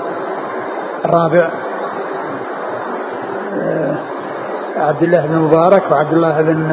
[1.05, 1.49] الرابع
[3.61, 3.95] آه،
[4.77, 6.71] عبد الله بن مبارك وعبد الله بن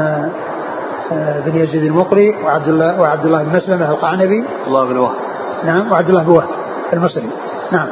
[1.12, 4.44] آه، بن يزيد المقري وعبد الله وعبد الله بن مسلمة القعنبي.
[4.66, 5.16] الله بن وهب.
[5.64, 6.48] نعم وعبد الله بن وهب
[6.92, 7.30] المصري.
[7.72, 7.88] نعم.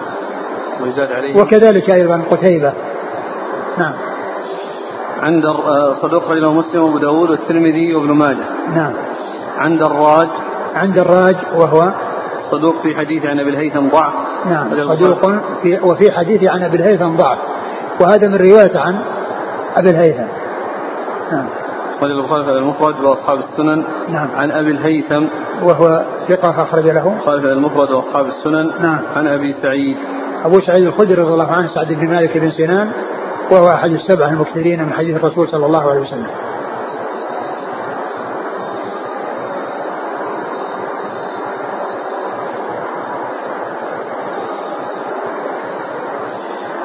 [0.83, 1.40] ويزاد عليه.
[1.40, 2.73] وكذلك أيضا قتيبة.
[3.79, 3.93] نعم.
[5.20, 8.44] عند آه، صدوق رجل مسلم وأبو داود والترمذي وابن ماجه.
[8.74, 8.92] نعم.
[9.59, 10.28] عند الراج.
[10.74, 11.92] عند الراج وهو
[12.50, 14.12] صدوق في حديث عن أبي الهيثم ضعف.
[14.46, 14.70] نعم.
[14.70, 15.26] صدوق
[15.62, 17.38] في وفي حديث عن أبي الهيثم ضعف.
[18.00, 18.98] وهذا من رواية عن
[19.76, 20.28] أبي الهيثم.
[21.33, 21.46] نعم.
[21.96, 23.85] أخرج البخاري في المفرد وأصحاب السنن.
[24.09, 24.28] نعم.
[24.37, 25.24] عن أبي الهيثم.
[25.62, 27.12] وهو ثقة أخرج له.
[27.12, 28.70] البخاري في المفرد وأصحاب السنن.
[28.80, 29.00] نعم.
[29.16, 29.96] عن أبي سعيد.
[30.44, 32.90] أبو سعيد الخدري رضي الله عنه سعد بن مالك بن سنان.
[33.51, 36.31] وهو أحد السبعة المكثرين من حديث الرسول صلى الله عليه وسلم.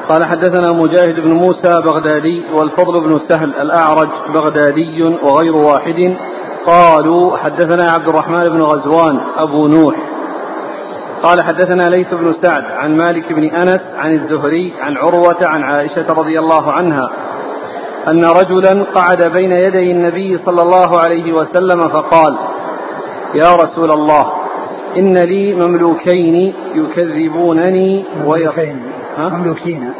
[0.08, 6.16] قال حدثنا مجاهد بن موسى بغدادي والفضل بن سهل الأعرج بغدادي وغير واحد.
[6.66, 10.15] قالوا حدثنا عبد الرحمن بن غزوان أبو نوح
[11.22, 16.12] قال حدثنا ليث بن سعد عن مالك بن أنس عن الزهري عن عروة عن عائشة
[16.12, 17.10] رضي الله عنها
[18.08, 22.38] أن رجلا قعد بين يدي النبي صلى الله عليه وسلم فقال
[23.34, 24.32] يا رسول الله
[24.96, 28.82] إن لي مملوكين يكذبونني ويخين
[29.18, 29.92] مملوكين.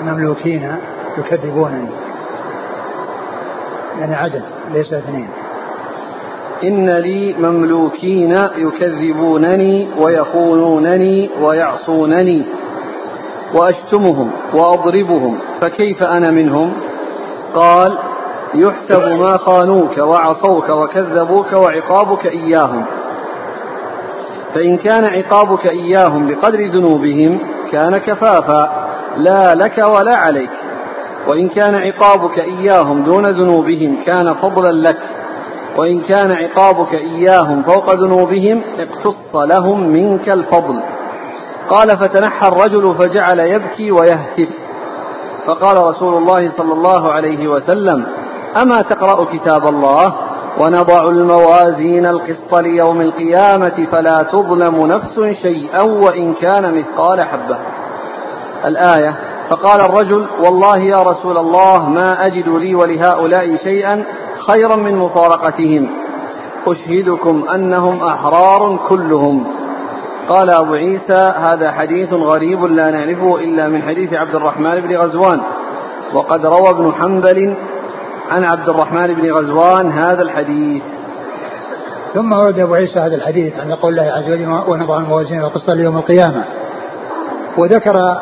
[0.00, 0.76] مملوكين
[1.18, 1.90] يكذبونني.
[4.00, 5.28] يعني عدد ليس اثنين.
[6.64, 12.46] إن لي مملوكين يكذبونني ويخونونني ويعصونني
[13.54, 16.72] وأشتمهم وأضربهم فكيف أنا منهم؟
[17.54, 17.98] قال
[18.54, 22.84] يحسب ما خانوك وعصوك وكذبوك وعقابك إياهم.
[24.54, 27.38] فإن كان عقابك إياهم بقدر ذنوبهم
[27.72, 30.50] كان كفافا لا لك ولا عليك.
[31.26, 35.19] وإن كان عقابك إياهم دون ذنوبهم كان فضلا لك.
[35.80, 40.80] وإن كان عقابك إياهم فوق ذنوبهم اقتص لهم منك الفضل.
[41.70, 44.48] قال فتنحى الرجل فجعل يبكي ويهتف.
[45.46, 48.06] فقال رسول الله صلى الله عليه وسلم
[48.62, 50.14] أما تقرأ كتاب الله
[50.60, 57.58] ونضع الموازين القسط ليوم القيامة فلا تظلم نفس شيئا وإن كان مثقال حبة.
[58.64, 59.14] الآية
[59.50, 64.04] فقال الرجل والله يا رسول الله ما أجد لي ولهؤلاء شيئا
[64.46, 65.90] خيرا من مفارقتهم.
[66.68, 69.46] أشهدكم أنهم أحرار كلهم.
[70.28, 75.40] قال أبو عيسى هذا حديث غريب لا نعرفه إلا من حديث عبد الرحمن بن غزوان.
[76.14, 77.56] وقد روى ابن حنبل
[78.30, 80.82] عن عبد الرحمن بن غزوان هذا الحديث.
[82.14, 85.96] ثم ورد أبو عيسى هذا الحديث عن قول الله عز وجل ونضع الموازين القسط ليوم
[85.96, 86.44] القيامة.
[87.58, 88.20] وذكر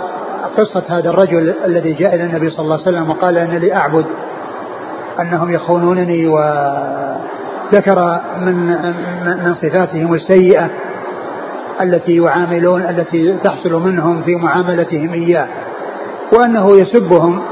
[0.59, 4.05] قصة هذا الرجل الذي جاء إلى النبي صلى الله عليه وسلم وقال أن لي أعبد
[5.21, 8.67] أنهم يخونونني وذكر من
[9.45, 10.71] من صفاتهم السيئة
[11.81, 15.49] التي يعاملون التي تحصل منهم في معاملتهم إياه
[16.33, 17.43] وأنه يسبهم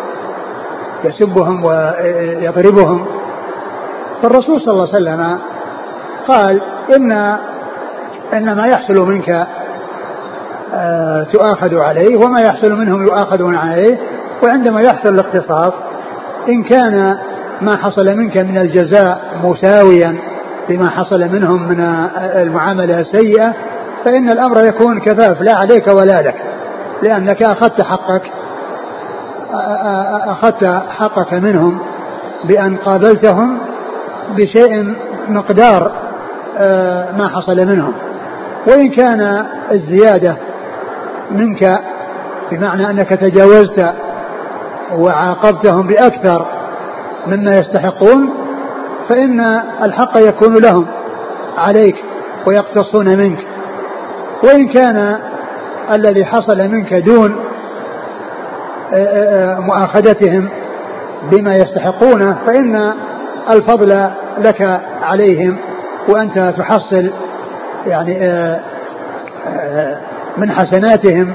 [1.05, 3.07] يسبهم ويضربهم.
[4.23, 5.39] فالرسول صلى الله عليه وسلم
[6.29, 6.61] قال
[6.97, 7.13] إن
[8.35, 9.47] إن ما يحصل منك
[10.75, 13.99] آه، تؤاخذ عليه وما يحصل منهم يؤاخذون عليه
[14.43, 15.73] وعندما يحصل الاختصاص
[16.49, 17.19] إن كان
[17.61, 20.17] ما حصل منك من الجزاء مساويا
[20.69, 21.81] لما حصل منهم من
[22.19, 23.55] المعاملة السيئة
[24.05, 26.35] فإن الأمر يكون كفاف لا عليك ولا لك
[27.03, 28.23] لأنك أخذت حقك
[30.27, 31.79] أخذت حقك منهم
[32.45, 33.59] بأن قابلتهم
[34.37, 34.95] بشيء
[35.29, 35.93] مقدار
[37.19, 37.93] ما حصل منهم.
[38.67, 40.37] وإن كان الزيادة
[41.31, 41.81] منك
[42.53, 43.93] بمعنى أنك تجاوزت
[44.99, 46.47] وعاقبتهم بأكثر
[47.27, 48.31] مما يستحقون
[49.09, 49.41] فإن
[49.83, 50.87] الحق يكون لهم
[51.59, 51.97] عليك
[52.47, 53.39] ويقتصون منك.
[54.45, 55.19] وإن كان
[55.93, 57.37] الذي حصل منك دون
[58.93, 60.49] آه، آه، مؤاخذتهم
[61.33, 62.93] بما يستحقونه فإن
[63.51, 65.57] الفضل لك عليهم
[66.09, 67.11] وأنت تحصل
[67.87, 68.61] يعني آه،
[70.37, 71.33] من حسناتهم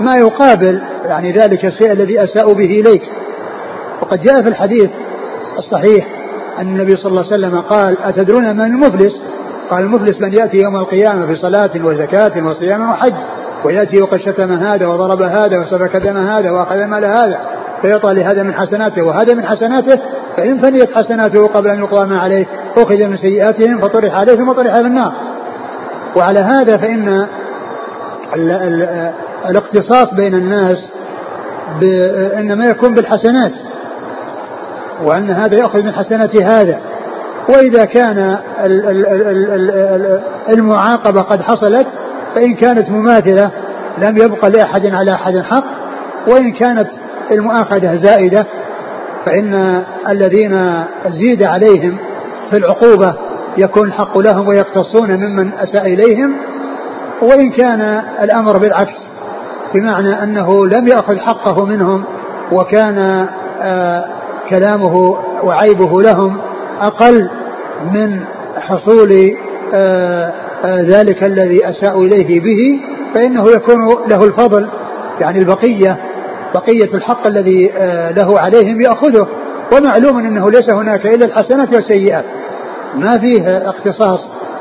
[0.00, 3.02] ما يقابل يعني ذلك الشيء الذي أساءوا به إليك.
[4.02, 4.90] وقد جاء في الحديث
[5.58, 6.06] الصحيح
[6.58, 9.22] أن النبي صلى الله عليه وسلم قال أتدرون من المفلس؟
[9.70, 13.14] قال المفلس من يأتي يوم القيامة بصلاة وزكاة وصيام وحج
[13.64, 17.40] ويأتي وقد شتم هذا وضرب هذا وسفك دم هذا وأخذ مال هذا
[17.82, 20.00] فيعطى لهذا من حسناته وهذا من حسناته
[20.36, 24.74] فإن فنيت حسناته قبل أن يقضى ما عليه أخذ من سيئاتهم فطرح عليه ثم طرح
[24.74, 25.12] في النار.
[26.16, 27.08] وعلى هذا فإن
[28.34, 29.12] ال ال
[29.50, 30.92] الاقتصاص بين الناس
[32.38, 33.52] إنما يكون بالحسنات.
[35.02, 36.80] وأن هذا يأخذ من حسنات هذا.
[37.48, 38.38] وإذا كان
[40.48, 41.86] المعاقبة قد حصلت
[42.34, 43.50] فإن كانت مماثلة
[43.98, 45.64] لم يبق لأحد على أحد حق.
[46.28, 46.88] وإن كانت
[47.30, 48.46] المؤاخذة زائدة
[49.26, 51.98] فإن الذين زيد عليهم
[52.50, 53.14] في العقوبة
[53.58, 56.36] يكون الحق لهم ويقتصون ممن أساء إليهم.
[57.22, 59.10] وإن كان الأمر بالعكس
[59.74, 62.04] بمعنى أنه لم يأخذ حقه منهم
[62.52, 63.28] وكان
[63.60, 64.04] آه
[64.50, 66.36] كلامه وعيبه لهم
[66.80, 67.30] أقل
[67.92, 68.20] من
[68.56, 69.36] حصول
[69.74, 70.32] آه
[70.64, 72.80] آه ذلك الذي أساءوا إليه به
[73.14, 73.78] فإنه يكون
[74.08, 74.68] له الفضل
[75.20, 75.96] يعني البقية
[76.54, 79.26] بقية الحق الذي آه له عليهم يأخذه.
[79.72, 82.24] ومعلوم أنه ليس هناك إلا الحسنات والسيئات.
[82.94, 84.20] ما فيه اختصاص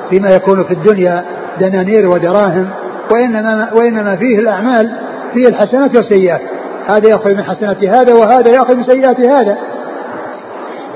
[0.09, 1.25] فيما يكون في الدنيا
[1.59, 2.69] دنانير ودراهم
[3.11, 4.91] وإنما, وإنما فيه الأعمال
[5.33, 6.41] فيه الحسنات والسيئات.
[6.87, 9.57] هذا يأخذ من حسنات هذا وهذا يأخذ من سيئات هذا.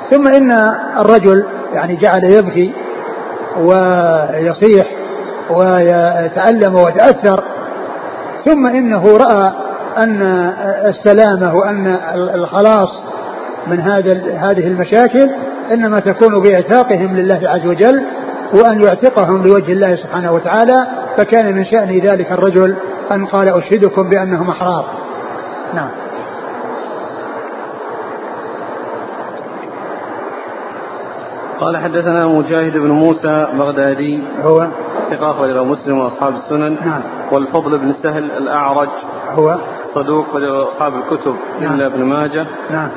[0.09, 0.51] ثم إن
[0.99, 2.73] الرجل يعني جعل يبكي
[3.57, 4.87] ويصيح
[5.49, 7.43] ويتألم ويتأثر
[8.45, 9.51] ثم إنه رأى
[9.97, 10.21] أن
[10.85, 12.89] السلامة وأن الخلاص
[13.67, 15.29] من هذا هذه المشاكل
[15.71, 18.05] إنما تكون بإعتاقهم لله عز وجل
[18.53, 22.75] وأن يعتقهم لوجه الله سبحانه وتعالى فكان من شأن ذلك الرجل
[23.11, 24.85] أن قال أشهدكم بأنهم أحرار.
[25.73, 25.89] نعم.
[31.59, 34.23] قال حدثنا مجاهد بن موسى بغدادي.
[34.41, 34.67] هو؟
[35.09, 36.77] ثقة أخرجه مسلم وأصحاب السنن.
[36.85, 37.01] نعم.
[37.31, 38.89] والفضل بن سهل الأعرج.
[39.29, 39.57] هو؟
[39.93, 40.25] صدوق
[40.67, 41.73] أصحاب الكتب نعم.
[41.73, 42.45] إلا ابن ماجه.
[42.71, 42.89] نعم.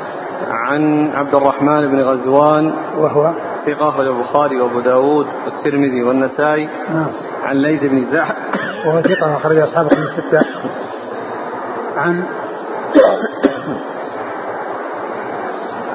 [0.50, 2.72] عن عبد الرحمن بن غزوان.
[2.98, 3.32] وهو؟
[3.66, 6.68] ثقة أخرج البخاري وأبو داود والترمذي والنسائي.
[6.94, 7.10] نعم.
[7.44, 8.32] عن ليث بن زح
[8.86, 10.40] وهو ثقة أخرج أصحاب من الستة.
[11.96, 12.24] عن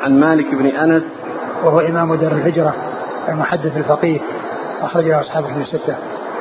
[0.03, 1.26] عن مالك بن أنس.
[1.63, 2.73] وهو إمام دار الهجرة
[3.29, 4.19] المحدث الفقيه.
[4.81, 5.95] أخرج أصحاب من الستة.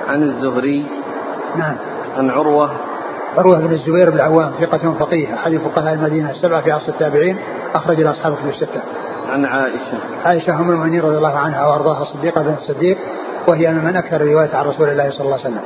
[0.09, 0.87] عن الزهري.
[1.57, 1.77] نعم.
[2.17, 2.71] عن عروة.
[3.39, 7.37] عروة بن الزبير بن العوام ثقة فقيه أحد فقهاء المدينة السبعة في عصر التابعين
[7.75, 8.81] أخرج إلى أصحاب كتب الستة.
[9.33, 9.99] عن عائشة.
[10.25, 12.99] عائشة أم المؤمنين رضي الله عنها وأرضاها الصديقة بنت الصديق
[13.49, 15.61] وهي من أكثر الرواية عن رسول الله صلى الله عليه وسلم.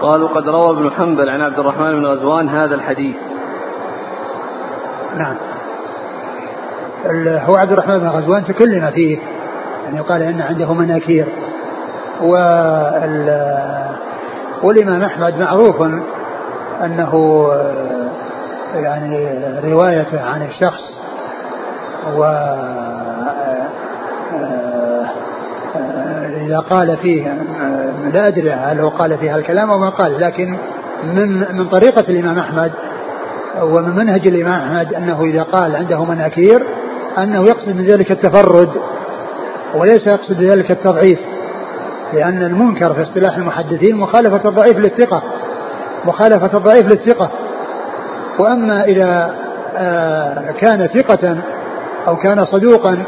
[0.00, 3.16] قالوا قد روى ابن حنبل عن عبد الرحمن بن غزوان هذا الحديث.
[5.16, 5.36] نعم.
[7.44, 9.18] هو عبد الرحمن بن غزوان تكلم فيه.
[9.84, 11.26] يعني قال إن عنده مناكير.
[14.62, 15.82] والإمام أحمد معروف
[16.84, 17.46] أنه
[18.74, 19.28] يعني
[19.64, 20.96] روايته عن الشخص.
[22.16, 22.24] و
[26.46, 27.34] إذا قال فيه
[28.12, 30.56] لا أدري هل هو قال فيها الكلام أو ما قال لكن
[31.04, 32.72] من من طريقة الإمام أحمد
[33.62, 36.62] ومن منهج الإمام أحمد أنه إذا قال عنده مناكير
[37.18, 38.70] أنه يقصد من ذلك التفرد
[39.74, 41.18] وليس يقصد ذلك التضعيف
[42.12, 45.22] لأن المنكر في اصطلاح المحدثين مخالفة الضعيف للثقة
[46.04, 47.30] مخالفة الضعيف للثقة.
[48.38, 49.34] وأما إذا
[49.76, 51.36] آه، كان ثقة
[52.08, 53.04] أو كان صدوقا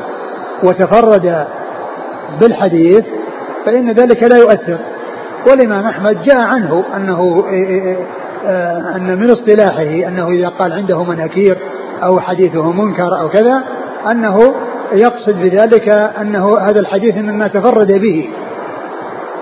[0.63, 1.47] وتفرد
[2.41, 3.05] بالحديث
[3.67, 4.79] فإن ذلك لا يؤثر.
[5.47, 7.97] والإمام أحمد جاء عنه أنه آه،
[8.47, 11.59] آه، أن من اصطلاحه أنه إذا قال عنده مناكير
[12.03, 13.63] أو حديثه منكر أو كذا
[14.11, 14.55] أنه
[14.93, 18.29] يقصد بذلك أنه هذا الحديث مما تفرد به.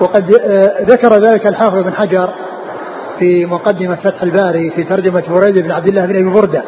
[0.01, 2.31] وقد آه، ذكر ذلك الحافظ بن حجر
[3.19, 6.62] في مقدمة فتح الباري في ترجمة بريد بن عبد الله بن أبي بردة.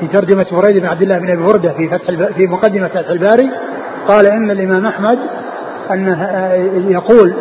[0.00, 3.50] في ترجمة بريد بن عبد الله بن أبي بردة في فتح في مقدمة فتح الباري
[4.08, 5.18] قال إن الإمام أحمد
[5.92, 6.52] أنه
[6.90, 7.34] يقول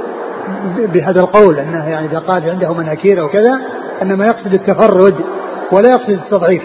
[0.77, 3.59] بهذا القول أنه يعني إذا قال عنده مناكير أو كذا
[4.01, 5.15] أنما يقصد التفرد
[5.71, 6.63] ولا يقصد التضعيف.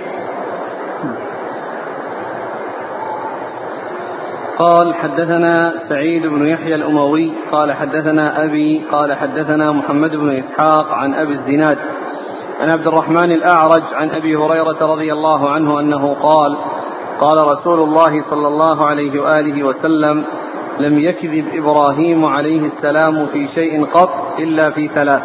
[4.58, 11.14] قال حدثنا سعيد بن يحيى الأموي قال حدثنا أبي قال حدثنا محمد بن إسحاق عن
[11.14, 11.78] أبي الزناد
[12.60, 16.58] عن عبد الرحمن الأعرج عن أبي هريرة رضي الله عنه أنه قال
[17.20, 20.24] قال رسول الله صلى الله عليه وآله وسلم
[20.82, 25.22] لم يكذب إبراهيم عليه السلام في شيء قط إلا في ثلاث.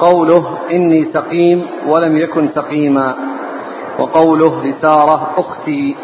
[0.00, 3.14] قوله إني سقيم ولم يكن سقيما.
[3.98, 5.96] وقوله لسارة أختي.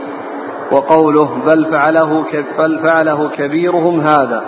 [0.73, 2.25] وقوله بل فعله
[2.59, 4.45] بل فعله كبيرهم هذا.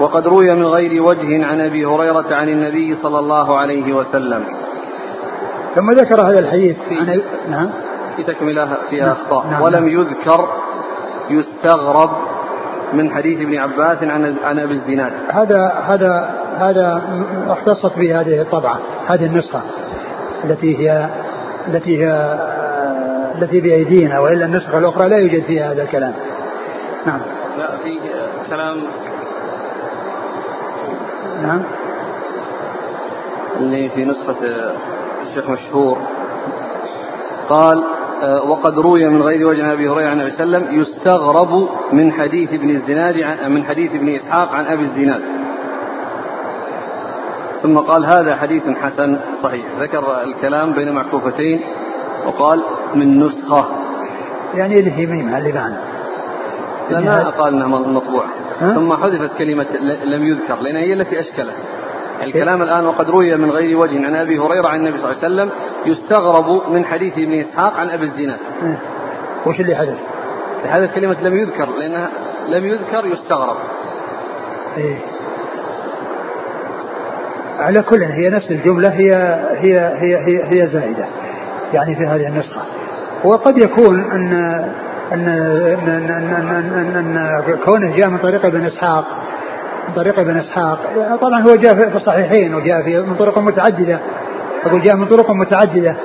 [0.00, 4.44] وقد روي من غير وجه عن أبي هريرة عن النبي صلى الله عليه وسلم.
[5.74, 7.70] ثم ذكر هذا الحديث في عن نعم.
[8.16, 9.16] في تكملة فيها نعم.
[9.16, 9.46] أخطاء.
[9.50, 9.62] نعم.
[9.62, 10.48] ولم يذكر
[11.30, 12.10] يستغرب
[12.94, 15.12] من حديث ابن عباس عن عن أبي الزناد.
[15.30, 17.02] هذا هذا هذا
[17.48, 19.62] اختصت به هذه الطبعة هذه النسخة
[20.44, 21.08] التي هي
[21.68, 22.38] التي هي
[23.38, 26.14] التي بأيدينا وإلا النسخة الأخرى لا يوجد فيها هذا الكلام.
[27.06, 27.20] نعم.
[27.58, 28.00] لا في
[28.50, 28.80] كلام
[31.42, 31.62] نعم.
[33.56, 34.36] اللي في نسخة
[35.22, 35.98] الشيخ مشهور.
[37.48, 38.03] قال آه،
[38.46, 42.12] وقد روي من غير وجه أبي هريرة عن النبي صلى الله عليه وسلم يستغرب من
[42.12, 43.14] حديث ابن الزناد
[43.48, 45.22] من حديث ابن إسحاق عن أبي الزناد.
[47.62, 49.66] ثم قال هذا حديث حسن صحيح.
[49.80, 51.60] ذكر الكلام بين معكوفتين
[52.26, 52.62] وقال
[52.94, 53.66] من نسخة.
[54.54, 55.78] يعني اللي هي ميم اللي معنا
[56.90, 58.24] لا ما قال إنها مطبوع
[58.60, 59.66] ثم حذفت كلمة
[60.04, 61.54] لم يذكر لأنها هي التي أشكلت
[62.24, 65.34] الكلام الآن وقد روي من غير وجه عن أبي هريرة عن النبي صلى الله عليه
[65.34, 65.50] وسلم
[65.86, 68.38] يستغرب من حديث ابن إسحاق عن أبي الزناد.
[69.46, 69.98] وش اللي حدث؟
[70.66, 72.08] حدث كلمة لم يذكر لأنها
[72.48, 73.56] لم يذكر يستغرب.
[74.76, 74.98] إيه.
[77.58, 79.14] على كل هي نفس الجملة هي
[79.60, 81.06] هي هي هي, هي زائدة.
[81.72, 82.62] يعني في هذه النسخة.
[83.24, 84.32] وقد يكون أن
[85.12, 89.04] أن أن, أن, أن, أن, أن كونه جاء من طريق ابن إسحاق
[89.96, 90.78] طريق ابن إسحاق.
[91.20, 93.98] طبعا هو جاء في الصحيحين وجاء في من طرق متعددة.
[94.66, 95.96] أقول جاء من طرق متعددة.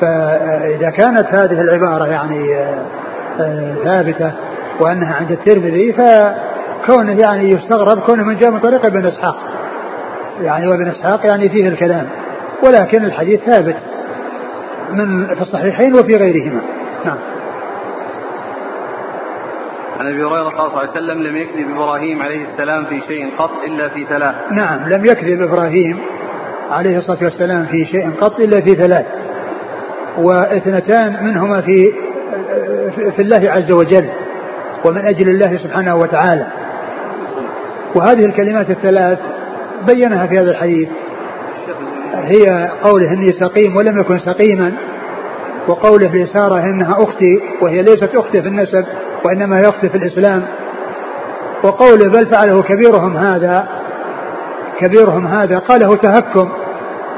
[0.00, 2.56] فإذا كانت هذه العبارة يعني
[3.40, 4.32] آه، ثابتة
[4.80, 9.36] وأنها عند الترمذي فكونه يعني يستغرب كونه من جاء من طريق ابن إسحاق.
[10.40, 12.08] يعني وابن إسحاق يعني فيه الكلام.
[12.66, 13.76] ولكن الحديث ثابت
[14.90, 16.60] من في الصحيحين وفي غيرهما.
[17.04, 17.31] نعم.
[20.00, 23.30] عن أبي هريرة قال صلى الله عليه وسلم لم يكذب إبراهيم عليه السلام في شيء
[23.38, 24.34] قط إلا في ثلاث.
[24.50, 25.98] نعم لم يكذب إبراهيم
[26.70, 29.06] عليه الصلاة والسلام في شيء قط إلا في ثلاث.
[30.18, 31.92] واثنتان منهما في
[33.16, 34.08] في الله عز وجل
[34.84, 36.46] ومن أجل الله سبحانه وتعالى.
[37.94, 39.18] وهذه الكلمات الثلاث
[39.86, 40.88] بينها في هذا الحديث
[42.14, 44.72] هي قوله إني سقيم ولم يكن سقيما
[45.68, 48.84] وقوله لسارة إنها أختي وهي ليست أختي في النسب
[49.30, 50.44] هي أختي في الإسلام
[51.62, 53.68] وقوله بل فعله كبيرهم هذا
[54.78, 56.48] كبيرهم هذا قاله تهكم.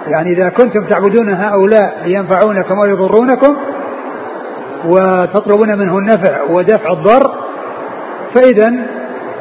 [0.08, 3.56] يعني إذا كنتم تعبدون هؤلاء لينفعونكم أو يضرونكم
[4.84, 7.34] وتطلبون منه النفع ودفع الضر
[8.34, 8.72] فاذا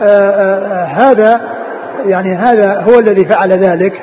[0.02, 1.42] آه، آه، آه، هذا
[2.06, 4.02] يعني هذا هو الذي فعل ذلك.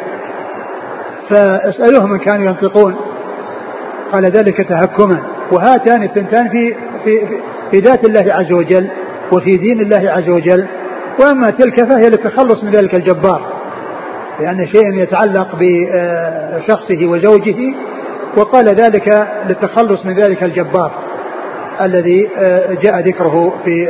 [1.31, 2.97] فاسألوهم إن كانوا ينطقون.
[4.13, 5.23] قال ذلك تهكما.
[5.53, 7.27] وهاتان الثنتان في في
[7.71, 8.91] في ذات الله عز وجل
[9.33, 10.67] وفي دين الله عز وجل.
[11.21, 13.43] وأما تلك فهي للتخلص من ذلك الجبار
[14.41, 17.75] لأن شيء يتعلق بشخصه وزوجه
[18.37, 20.93] وقال ذلك للتخلص من ذلك الجبار
[21.81, 22.29] الذي
[22.83, 23.87] جاء ذكره في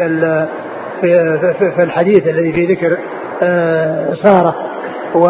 [1.74, 2.99] في الحديث الذي في ذكر
[3.43, 4.55] آه، سارة
[5.14, 5.26] و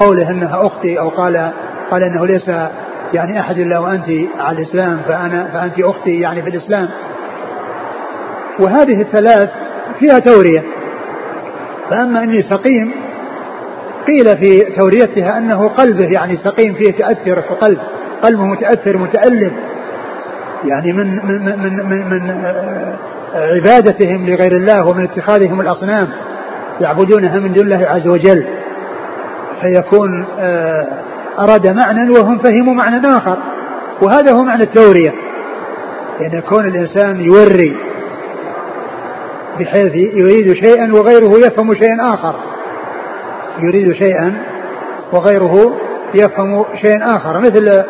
[0.00, 1.50] قوله أنها أختي أو قال
[1.90, 2.50] قال أنه ليس
[3.14, 4.08] يعني أحد إلا وأنت
[4.40, 6.88] على الإسلام فأنا فأنت أختي يعني في الإسلام.
[8.60, 9.50] وهذه الثلاث
[9.98, 10.62] فيها تورية.
[11.90, 12.92] فأما أني سقيم
[14.06, 17.78] قيل في توريتها أنه قلبه يعني سقيم فيه تأثر في قلب
[18.22, 19.52] قلبه متأثر متألم.
[20.64, 22.44] يعني من من من من, من
[23.34, 26.08] عبادتهم لغير الله ومن اتخاذهم الأصنام
[26.80, 28.46] يعبدونها من دون الله عز وجل.
[29.60, 30.86] فيكون آه،
[31.38, 33.38] أراد معنى وهم فهموا معنى آخر.
[34.02, 35.12] وهذا هو معنى التورية.
[36.20, 37.89] يعني يكون الإنسان يوري.
[39.60, 42.34] بحيث يريد شيئا وغيره يفهم شيئا آخر.
[43.58, 44.34] يريد شيئا
[45.12, 45.72] وغيره
[46.14, 47.40] يفهم شيء آخر.
[47.40, 47.84] مثل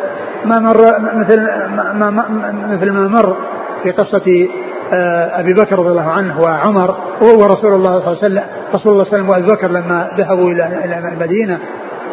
[0.44, 0.82] ما مر
[1.14, 1.40] مثل
[1.76, 2.24] ما, ما
[2.70, 3.36] مثل ما مر
[3.82, 4.48] في قصة
[4.92, 8.42] آه، أبي بكر رضي الله عنه وعمر ورسول الله صلى الله عليه وسلم.
[8.74, 11.58] رسول الله صلى الله عليه وسلم وأبي بكر لما ذهبوا إلى المدينة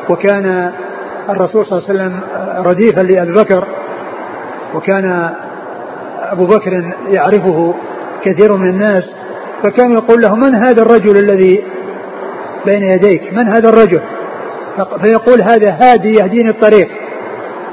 [0.10, 0.72] وكان
[1.30, 2.22] الرسول صلى الله عليه وسلم
[2.66, 3.68] رديفا لأبي بكر
[4.76, 5.30] وكان
[6.32, 7.74] أبو بكر يعرفه
[8.26, 9.03] كثير من الناس.
[9.64, 11.64] فكان يقول له من هذا الرجل الذي
[12.66, 14.01] بين يديك؟ من هذا الرجل؟
[15.01, 16.88] فيقول هذا هادي يهديني الطريق.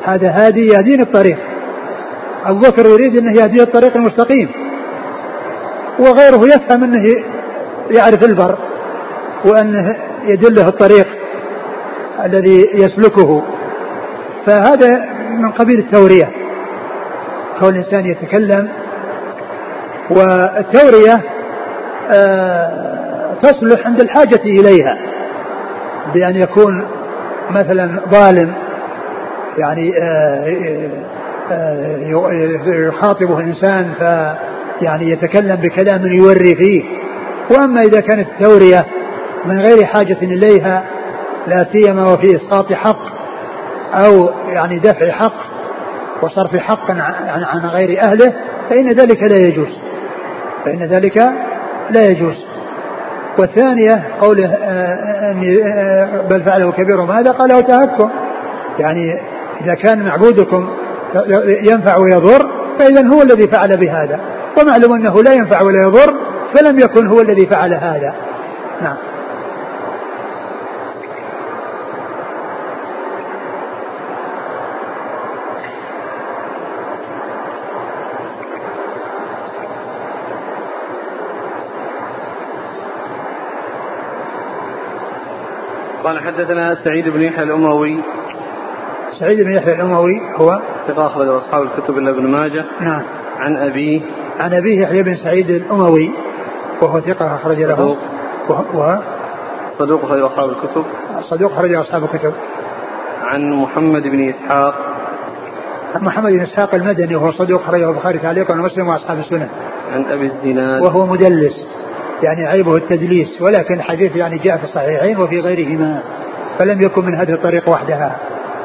[0.05, 1.39] هذا هادي يهديني الطريق.
[2.45, 4.49] أبو بكر يريد أنه يهديه الطريق المستقيم.
[5.99, 7.25] وغيره يفهم أنه
[7.91, 8.59] يعرف البر
[9.45, 11.07] وأنه يدله الطريق
[12.25, 13.43] الذي يسلكه.
[14.47, 16.31] فهذا من قبيل التورية.
[17.61, 18.69] كون الإنسان يتكلم.
[20.11, 21.21] والتورية
[23.43, 24.99] تصلح عند الحاجة إليها.
[26.15, 26.85] بأن يكون
[27.51, 28.55] مثلا ظالم
[29.59, 30.91] يعني آه،
[31.51, 31.99] آه،
[32.67, 36.85] يخاطبه إنسان فيعني يتكلم بكلام يوري فيه.
[37.51, 38.87] وأما إذا كانت التورية
[39.45, 40.85] من غير حاجة إليها
[41.47, 43.15] لا سيما وفي إسقاط حق
[43.95, 45.55] أو يعني دفع حق
[46.23, 48.33] وصرف حق عن غير أهله
[48.71, 49.79] فإن ذلك لا يجوز.
[50.65, 51.33] فإن ذلك
[51.91, 52.45] لا يجوز.
[53.39, 57.03] والثانية قوله آه، أني آه، بل فعله كبير.
[57.03, 58.11] ماذا قاله تهكم؟
[58.79, 59.21] يعني
[59.61, 60.69] إذا كان معبودكم
[61.47, 64.21] ينفع ويضر فإذا هو الذي فعل بهذا.
[64.61, 66.15] ومعلوم أنه لا ينفع ولا يضر
[66.55, 68.15] فلم يكن هو الذي فعل هذا.
[68.83, 68.97] نعم.
[86.05, 87.99] قال حدثنا سعيد بن يحيى الأموي.
[89.21, 92.65] سعيد بن يحيى الأموي هو ثقة أخرج أصحاب الكتب إلا ابن ماجه.
[92.81, 93.03] نعم.
[93.39, 94.01] عن أبيه.
[94.39, 96.11] عن أبيه يحيى بن سعيد الأموي
[96.83, 97.77] وهو ثقة أخرج له.
[97.77, 97.99] صدوق.
[98.75, 98.97] و
[99.79, 100.85] صدوق أخرج أصحاب الكتب.
[101.23, 102.33] صدوق أخرج أصحاب الكتب.
[103.23, 104.75] عن محمد بن إسحاق.
[105.97, 109.49] محمد بن إسحاق المدني وهو صدوق أخرجه البخاري تعليقا ومسلم وأصحاب السنن
[109.95, 110.83] عن أبي الزناد.
[110.83, 111.67] وهو مدلس.
[112.25, 116.03] يعني عيبه التدليس ولكن الحديث يعني جاء في الصحيحين وفي غيرهما
[116.59, 118.17] فلم يكن من هذه الطريق وحدها.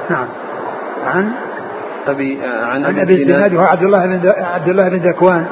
[0.09, 0.27] نعم.
[1.05, 1.31] عن
[2.07, 5.45] أبي عن, عن أبي الزناد وهو عبد الله بن عبد الله بن ذكوان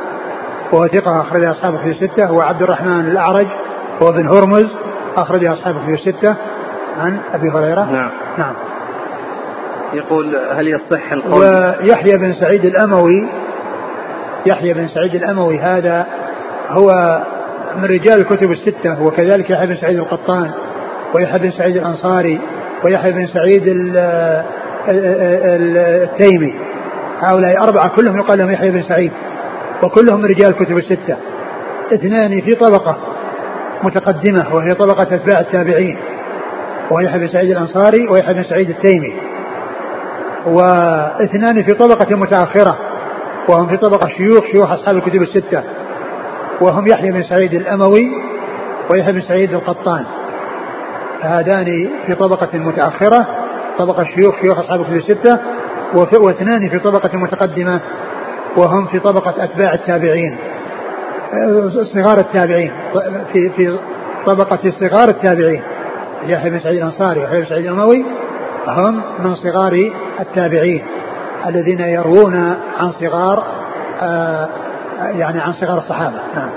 [0.71, 3.47] وهو ثقة أخرج أصحابه في ستة وعبد الرحمن الأعرج
[4.01, 4.67] هو بن هرمز
[5.15, 6.35] أخرج أصحابه في ستة
[6.99, 7.91] عن أبي هريرة.
[7.91, 8.09] نعم.
[8.37, 8.53] نعم.
[9.93, 13.27] يقول هل يصح القول؟ ويحيى بن سعيد الأموي
[14.45, 16.07] يحيى بن سعيد الأموي هذا
[16.69, 17.19] هو
[17.77, 20.51] من رجال الكتب الستة وكذلك يحيى بن سعيد القطان
[21.15, 22.39] ويحيى بن سعيد الأنصاري
[22.83, 23.63] ويحيى بن سعيد
[24.87, 26.53] التيمي.
[27.19, 29.11] هؤلاء أربعة كلهم يقال لهم يحيى بن سعيد
[29.83, 31.17] وكلهم من رجال الكتب الستة.
[31.93, 32.97] اثنان في طبقة
[33.83, 35.97] متقدمة وهي طبقة أتباع التابعين
[36.91, 39.13] ويحيى بن سعيد الأنصاري ويحيى بن سعيد التيمي.
[40.45, 42.77] واثنان في طبقة متأخرة
[43.49, 45.63] وهم في طبقة شيوخ شيوخ أصحاب الكتب الستة.
[46.61, 48.07] وهم يحيى بن سعيد الأموي
[48.89, 50.05] ويحيى بن سعيد القطان.
[51.21, 53.27] هذان في طبقة متأخرة
[53.77, 55.39] طبقة شيوخ شيوخ أصحاب الكتب الستة
[56.19, 57.79] واثنان في طبقة متقدمة
[58.57, 60.37] وهم في طبقة أتباع التابعين.
[61.93, 62.71] صغار التابعين
[63.33, 63.79] في في
[64.25, 65.61] طبقة صغار التابعين
[66.27, 68.05] يحيى بن سعيد الأنصاري ويحيى بن سعيد الأموي
[68.67, 70.83] هم من صغار التابعين
[71.47, 72.35] الذين يروون
[72.79, 73.43] عن صغار
[74.01, 74.47] آه
[74.99, 76.19] يعني عن صغار الصحابة.
[76.35, 76.49] نعم.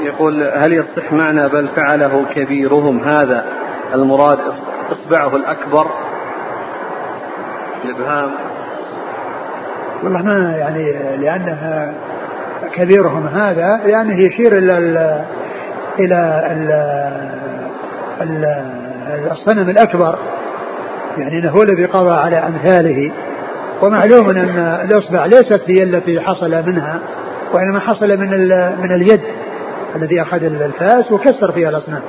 [0.00, 3.44] يقول هل يصح معنى بل فعله كبيرهم هذا؟
[3.94, 4.38] المراد
[4.92, 5.86] إصبعه الأكبر.
[7.84, 8.30] الإبهام.
[10.02, 11.94] والله ما يعني لأنها
[12.72, 14.96] كبيرهم هذا لأنه يشير إلى ال
[15.98, 16.70] إلى ال
[18.20, 20.18] ال الصنم الأكبر.
[21.16, 23.12] يعني أنه هو الذي قضى على أمثاله.
[23.82, 27.00] ومعلوم أن الإصبع ليست هي التي حصل منها
[27.52, 28.30] وإنما حصل من
[28.82, 29.20] من اليد
[29.96, 32.02] الذي أخذ الفاس وكسر فيها الأصنام.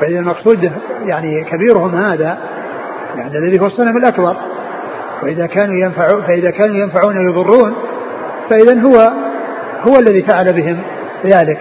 [0.00, 0.70] فإذا المقصود
[1.04, 2.38] يعني كبيرهم هذا
[3.16, 4.36] يعني الذي هو الصنم الأكبر.
[5.22, 7.74] وإذا كانوا ينفعون فإذا كانوا ينفعون ويضرون
[8.50, 9.12] فإذا هو
[9.80, 10.78] هو الذي فعل بهم
[11.24, 11.58] ذلك.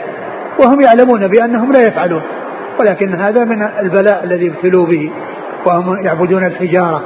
[0.60, 2.22] وهم يعلمون بأنهم لا يفعلون.
[2.80, 5.12] ولكن هذا من البلاء الذي ابتلوا به.
[5.66, 7.02] وهم يعبدون الحجارة.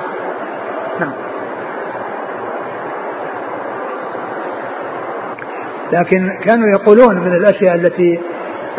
[5.94, 8.20] لكن كانوا يقولون من الأشياء التي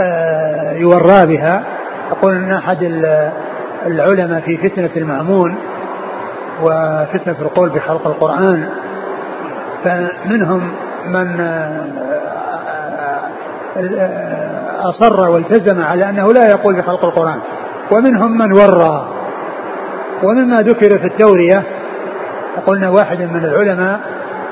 [0.01, 1.63] آه، يورى بها.
[2.11, 2.79] يقول أن أحد
[3.87, 5.57] العلماء في فتنة المأمون
[6.63, 8.69] وفتنة القول بخلق القرآن
[9.85, 10.73] فمنهم
[11.09, 11.41] من
[14.81, 17.39] أصر والتزم على أنه لا يقول بخلق القرآن.
[17.91, 19.09] ومنهم من ورى.
[20.23, 21.63] ومما ذكر في التورية
[22.67, 24.01] قلنا واحد من العلماء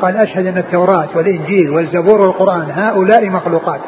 [0.02, 3.80] قال أشهد أن التوراة والإنجيل والزبور والقرآن هؤلاء مخلوقات.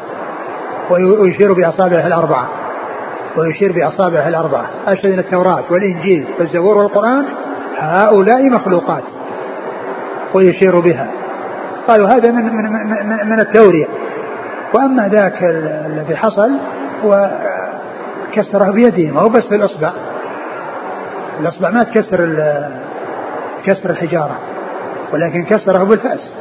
[0.89, 2.49] ويشير بأصابعه الأربعة.
[3.37, 4.65] ويشير بأصابعه الأربعة.
[4.87, 7.25] أشهد أن التوراة والإنجيل والزبور والقرآن
[7.77, 9.03] هؤلاء مخلوقات.
[10.33, 11.07] ويشير بها.
[11.87, 12.71] قالوا هذا من من
[13.09, 13.85] من, من التورية
[14.73, 15.43] وأما ذاك
[15.87, 16.51] الذي حصل
[17.05, 17.29] هو
[18.33, 19.91] كسره بيده ما هو بس في الإصبع.
[21.39, 22.37] الإصبع ما تكسر
[23.63, 24.37] تكسر الحجارة.
[25.13, 26.33] ولكن كسره بالفأس.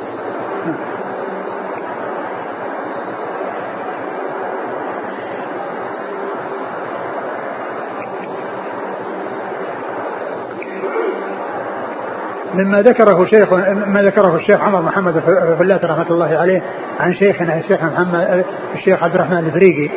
[12.55, 13.53] مما ذكره شيخ
[13.87, 16.63] ما ذكره الشيخ عمر محمد الفلات رحمة الله عليه
[17.01, 18.45] عن شيخنا الشيخ محمد
[18.75, 19.91] الشيخ عبد الرحمن الفريقي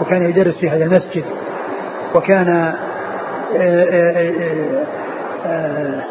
[0.00, 1.24] وكان يدرس في هذا المسجد
[2.14, 2.74] وكان آه،
[3.56, 4.32] آه،
[5.46, 6.02] آه،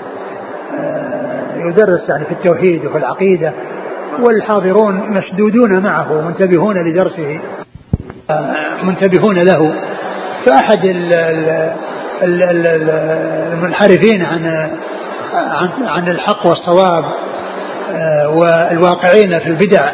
[1.56, 3.54] يدرس يعني في التوحيد وفي العقيدة
[4.20, 7.40] والحاضرون مشدودون معه منتبهون لدرسه
[8.84, 9.74] منتبهون له.
[10.46, 10.80] فأحد
[13.54, 14.70] المنحرفين عن
[15.34, 17.06] عن, عن الحق والصواب
[17.92, 19.92] آه، والواقعين في البدع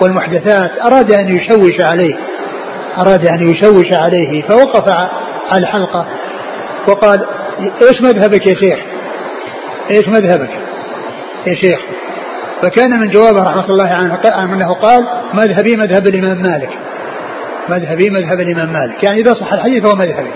[0.00, 2.14] والمحدثات أراد أن يشوش عليه.
[2.98, 4.42] أراد أن يشوش عليه.
[4.42, 4.88] فوقف
[5.52, 6.06] على الحلقة
[6.88, 7.24] وقال
[7.82, 8.93] إيش مذهبك يا شيخ؟
[9.90, 10.50] إيش مذهبك
[11.46, 11.80] يا شيخ.
[12.62, 14.14] فكان من جوابه رحمة الله عنه
[14.54, 16.70] أنه قال مذهبي مذهب الإمام مالك.
[17.68, 19.04] مذهبي مذهب الإمام مالك.
[19.04, 20.30] يعني إذا صح الحديث فهو مذهبي.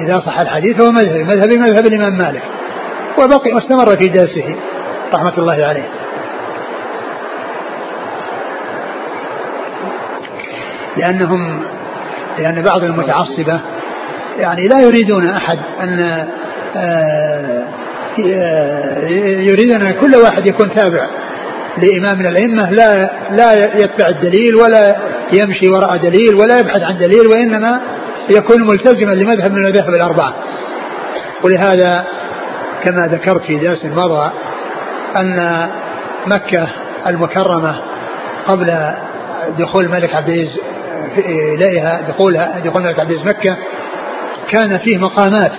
[0.00, 1.24] إذا صح الحديث فهو مذهبي.
[1.24, 2.42] مذهبي مذهب الإمام مالك.
[3.18, 4.56] وبقي واستمر في درسه
[5.14, 5.88] رحمة الله عليه.
[10.96, 11.62] لأنهم
[12.38, 13.60] لأن بعض المتعصبة
[14.38, 16.26] يعني لا يريدون أحد أن
[16.76, 17.64] آه،
[18.18, 21.06] يريدون أن كل واحد يكون تابع
[21.78, 24.96] لإمام من الأئمة لا لا يتبع الدليل ولا
[25.32, 27.80] يمشي وراء دليل ولا يبحث عن دليل وإنما
[28.30, 30.34] يكون ملتزما لمذهب من المذاهب الأربعة.
[31.44, 32.04] ولهذا
[32.84, 34.30] كما ذكرت في درس مضى
[35.16, 35.68] أن
[36.26, 36.68] مكة
[37.06, 37.76] المكرمة
[38.46, 38.94] قبل
[39.58, 40.58] دخول الملك عبد العزيز
[41.18, 43.56] إليها دخولها دخول الملك عبد العزيز مكة
[44.50, 45.52] كان فيه مقامات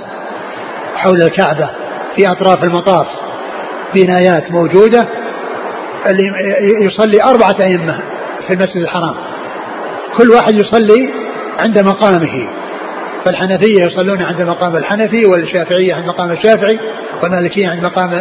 [0.96, 1.70] حول الكعبة.
[2.16, 3.08] في أطراف المطاف
[3.96, 5.08] بنايات موجودة
[6.06, 6.32] اللي
[6.86, 8.00] يصلي أربعة أئمة
[8.48, 9.16] في المسجد الحرام.
[10.18, 11.10] كل واحد يصلي
[11.60, 12.48] عند مقامه.
[13.26, 16.80] فالحنفية يصلون عند مقام الحنفي والشافعية عند مقام الشافعي
[17.24, 18.14] والمالكية عند مقام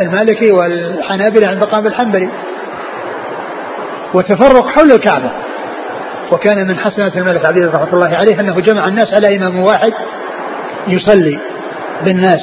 [0.00, 2.28] المالكي والحنابلة عند مقام الحنبلي.
[4.14, 5.30] وتفرق حول الكعبة.
[6.32, 9.92] وكان من حسنات الملك عبد رحمة الله عليه أنه جمع الناس على إمام واحد
[10.88, 11.38] يصلي
[12.04, 12.40] بالناس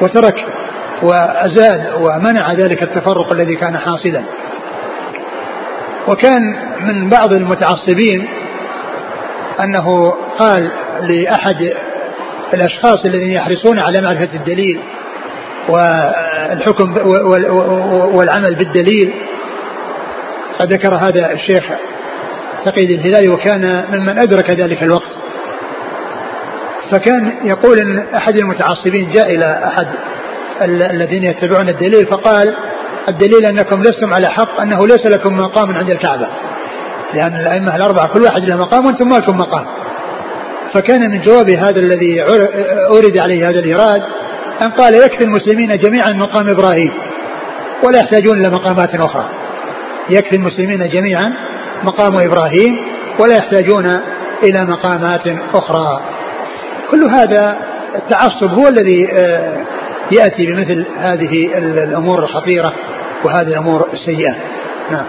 [0.00, 0.34] وترك
[1.02, 4.22] وأزال ومنع ذلك التفرق الذي كان حاصلا.
[6.08, 8.28] وكان من بعض المتعصبين
[9.60, 10.70] أنه قال
[11.02, 11.72] لأحد
[12.54, 14.80] الأشخاص الذين يحرصون على معرفة الدليل
[15.68, 16.96] والحكم
[18.16, 19.12] والعمل بالدليل
[20.58, 21.64] قد ذكر هذا الشيخ
[22.64, 25.23] تقيد الهلالي وكان ممن أدرك ذلك الوقت.
[26.90, 29.86] فكان يقول إن أحد المتعصبين جاء إلى أحد
[30.62, 32.54] الذين يتبعون الدليل فقال
[33.08, 36.26] الدليل أنكم لستم على حق أنه ليس لكم مقام عند الكعبة.
[37.14, 39.66] لأن الأئمة الأربعة كل واحد له مقام وأنتم ما لكم مقام.
[40.74, 42.22] فكان من جواب هذا الذي
[42.92, 44.02] أورد عليه هذا الإيراد
[44.62, 46.92] أن قال يكفي المسلمين جميعا مقام إبراهيم
[47.84, 49.28] ولا يحتاجون إلى مقامات أخرى.
[50.10, 51.32] يكفي المسلمين جميعا
[51.84, 52.76] مقام إبراهيم
[53.18, 54.00] ولا يحتاجون
[54.42, 56.00] إلى مقامات أخرى.
[56.94, 57.56] كل هذا
[57.94, 59.64] التعصب هو الذي آه،
[60.12, 62.72] يأتي بمثل هذه الأمور الخطيرة
[63.24, 64.34] وهذه الأمور السيئة.
[64.90, 65.04] نعم.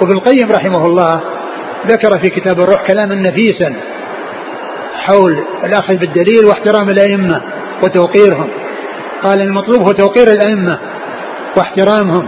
[0.00, 1.20] وابن القيم رحمه الله
[1.86, 3.74] ذكر في كتاب الروح كلاما نفيسا
[4.94, 7.42] حول الأخذ بالدليل واحترام الأئمة
[7.84, 8.48] وتوقيرهم.
[9.22, 10.78] قال المطلوب هو توقير الأئمة
[11.56, 12.26] واحترامهم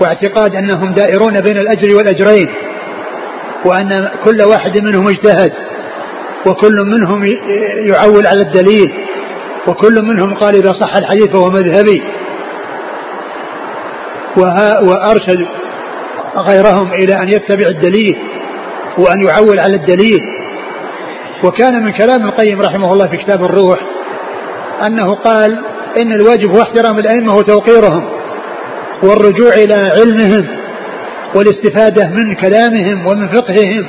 [0.00, 2.69] واعتقاد أنهم دائرون بين الأجر والأجرين.
[3.64, 5.52] وأن كل واحد منهم اجتهد
[6.46, 7.24] وكل منهم
[7.78, 8.92] يعول على الدليل
[9.68, 12.02] وكل منهم قال إذا صح الحديث فهو مذهبي.
[14.82, 15.46] وأرشد
[16.36, 18.16] غيرهم إلى أن يتبع الدليل
[18.98, 20.20] وأن يعول على الدليل.
[21.44, 23.78] وكان من كلام القيم رحمه الله في كتاب الروح
[24.86, 25.58] أنه قال
[26.02, 28.04] إن الواجب هو احترام الأئمة وتوقيرهم
[29.02, 30.59] والرجوع إلى علمهم.
[31.34, 33.86] والاستفادة من كلامهم ومن فقههم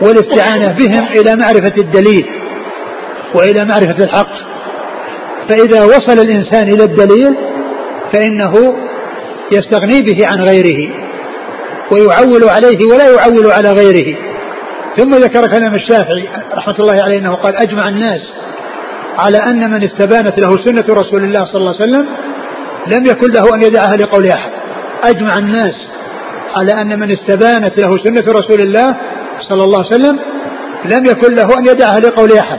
[0.00, 2.26] والاستعانة بهم إلى معرفة الدليل
[3.34, 4.34] وإلى معرفة الحق.
[5.48, 7.34] فإذا وصل الإنسان إلى الدليل
[8.12, 8.76] فإنه
[9.52, 10.90] يستغني به عن غيره
[11.92, 14.16] ويعول عليه ولا يعول على غيره.
[14.96, 18.20] ثم ذكر كلام الشافعي رحمة الله عليه أنه قال أجمع الناس
[19.18, 22.06] على أن من استبانت له سنة رسول الله صلى الله عليه وسلم
[22.86, 24.50] لم يكن له أن يدعها لقول أحد.
[25.04, 25.88] أجمع الناس
[26.56, 28.96] على أن من استبانت له سنة رسول الله
[29.48, 30.18] صلى الله عليه وسلم
[30.84, 32.58] لم يكن له أن يدعها لقول أحد.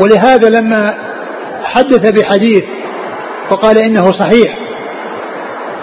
[0.00, 0.94] ولهذا لما
[1.64, 2.64] حدث بحديث
[3.50, 4.58] وقال إنه صحيح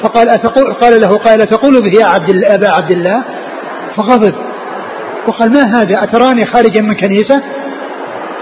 [0.04, 3.24] فقال أتقول قال له قال تقول به يا عبد أبا عبد الله؟
[3.98, 4.34] فغضب.
[5.28, 7.42] وقال ما هذا؟ أتراني خارجا من كنيسة؟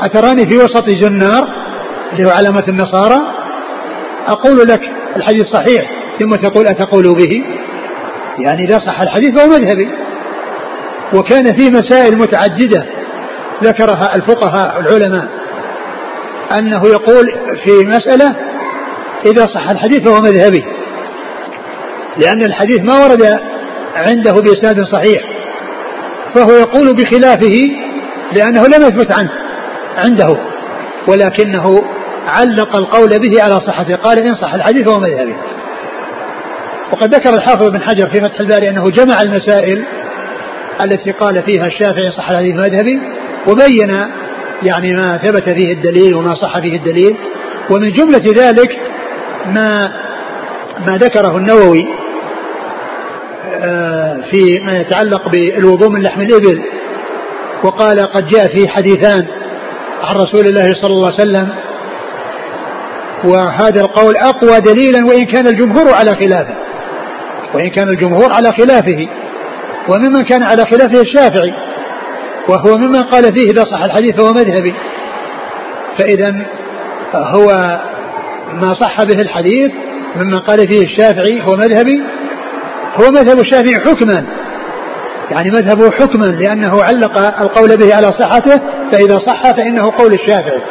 [0.02, 1.48] أتراني في وسط جنار
[2.14, 3.20] اللي هو علامة النصارى؟
[4.28, 4.82] أقول لك
[5.16, 6.01] الحديث صحيح.
[6.22, 7.44] ثم تقول أتقول به؟
[8.40, 9.90] يعني إذا صح الحديث فهو مذهبي.
[11.14, 12.86] وكان في مسائل متعددة
[13.64, 15.28] ذكرها الفقهاء العلماء.
[16.60, 17.26] أنه يقول
[17.66, 18.36] في مسألة
[19.26, 20.66] إذا صح الحديث فهو مذهبي.
[22.18, 23.40] لأن الحديث ما ورد
[23.96, 25.24] عنده بإسناد صحيح.
[26.36, 27.58] فهو يقول بخلافه
[28.36, 29.32] لأنه لم يثبت عنه
[29.98, 30.38] عنده.
[31.08, 31.84] ولكنه
[32.28, 33.96] علق القول به على صحته.
[33.96, 35.36] قال إن صح الحديث فهو مذهبي.
[36.92, 39.84] وقد ذكر الحافظ بن حجر في فتح الباري أنه جمع المسائل
[40.86, 43.00] التي قال فيها الشافعي صح الحديث مذهبي
[43.48, 43.92] وبين
[44.64, 47.18] يعني ما ثبت فيه الدليل وما صح فيه الدليل
[47.70, 48.80] ومن جملة ذلك
[49.46, 49.92] ما
[50.88, 51.88] ما ذكره النووي
[53.54, 56.62] آه، في ما يتعلق بالوضوء من لحم الإبل
[57.64, 59.26] وقال قد جاء في حديثان
[60.02, 61.50] عن رسول الله صلى الله عليه وسلم
[63.24, 66.71] وهذا القول أقوى دليلا وإن كان الجمهور على خلافه.
[67.54, 69.08] وإن كان الجمهور على خلافه
[69.90, 71.54] وممن كان على خلافه الشافعي
[72.50, 74.74] وهو ممن قال فيه إذا صح الحديث فهو مذهبي.
[75.98, 76.46] فإذا
[77.16, 77.80] هو
[78.54, 79.72] ما صح به الحديث
[80.16, 82.04] ممن قال فيه الشافعي هو مذهبي
[82.96, 84.26] هو مذهب الشافعي حكما.
[85.32, 90.62] يعني مذهبه حكما لأنه علق القول به على صحته فإذا صح فإنه قول الشافعي.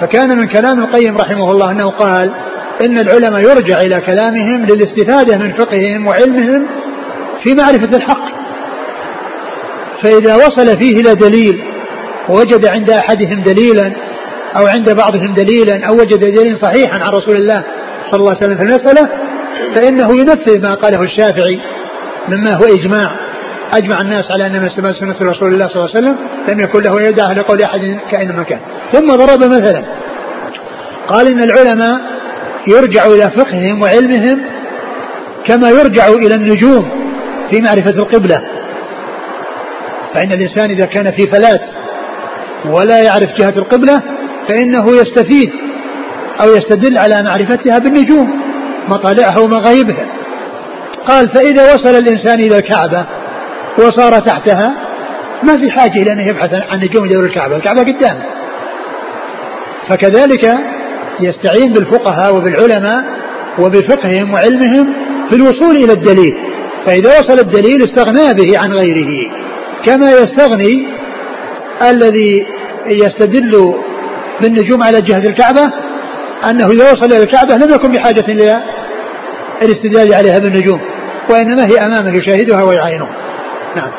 [0.00, 2.30] فكان من كلام القيم رحمه الله أنه قال
[2.84, 6.66] إن العلماء يرجع إلى كلامهم للاستفادة من فقههم وعلمهم
[7.44, 8.28] في معرفة الحق.
[10.02, 11.64] فإذا وصل فيه إلى دليل
[12.28, 13.92] ووجد عند أحدهم دليلا
[14.56, 17.64] أو عند بعضهم دليلا أو وجد دليلا صحيحا عن رسول الله
[18.10, 19.08] صلى الله عليه وسلم في المسألة
[19.74, 21.60] فإنه ينفذ ما قاله الشافعي
[22.28, 23.12] مما هو إجماع.
[23.74, 26.16] أجمع الناس على أن من سمع سنة رسول الله صلى الله عليه وسلم
[26.48, 28.60] لم يكن له يدعى لقول أحد كائن مكان
[28.92, 29.82] ثم ضرب مثلا.
[31.08, 32.00] قال إن العلماء
[32.68, 34.40] يرجع إلى فقههم وعلمهم
[35.46, 36.88] كما يرجع إلى النجوم
[37.50, 38.36] في معرفة القبلة.
[40.14, 41.60] فإن الإنسان إذا كان في فلاة
[42.66, 44.02] ولا يعرف جهة القبلة
[44.48, 45.50] فإنه يستفيد
[46.42, 48.40] أو يستدل على معرفتها بالنجوم
[48.88, 50.06] مطالعها ومغايبها.
[51.06, 53.06] قال فإذا وصل الإنسان إلى الكعبة
[53.78, 54.74] وصار تحتها
[55.42, 58.22] ما في حاجة إلى أن يبحث عن نجوم دور الكعبة الكعبة قدامه.
[59.88, 60.58] فكذلك
[61.20, 63.04] يستعين بالفقهاء وبالعلماء
[63.58, 64.92] وبفقههم وعلمهم
[65.30, 66.34] في الوصول إلى الدليل.
[66.86, 69.30] فإذا وصل الدليل استغنى به عن غيره.
[69.84, 70.88] كما يستغني
[71.90, 72.46] الذي
[72.86, 73.74] يستدل
[74.40, 75.72] بالنجوم على جهة الكعبة
[76.50, 78.62] أنه إذا وصل إلى الكعبة لم يكن بحاجة إلى
[79.62, 80.80] الاستدلال عليها بالنجوم
[81.30, 83.08] وإنما هي أمامه يشاهدها ويعاينها
[83.76, 83.90] نعم.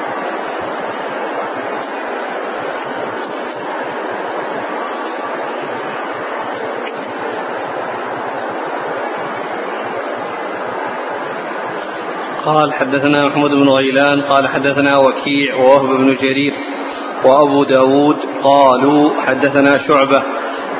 [12.49, 16.53] قال حدثنا محمود بن غيلان قال حدثنا وكيع ووهب بن جرير
[17.25, 20.23] وأبو داود قالوا حدثنا شعبة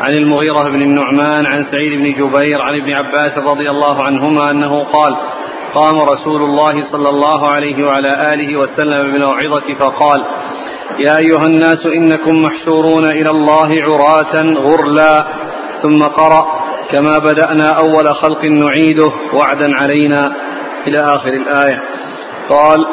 [0.02, 4.84] عن المغيرة بن النعمان عن سعيد بن جبير عن ابن عباس رضي الله عنهما أنه
[4.84, 5.18] قال
[5.74, 10.26] قام رسول الله صلى الله عليه وعلى آله وسلم بالموعظة فقال
[11.00, 15.28] يا أيها الناس إنكم محشورون إلى الله عراة غرلا
[15.84, 16.46] ثم قرأ
[16.92, 20.24] كما بدأنا أول خلق نعيده وعدا علينا.
[20.88, 21.84] إلى آخر الآية.
[22.50, 22.86] قال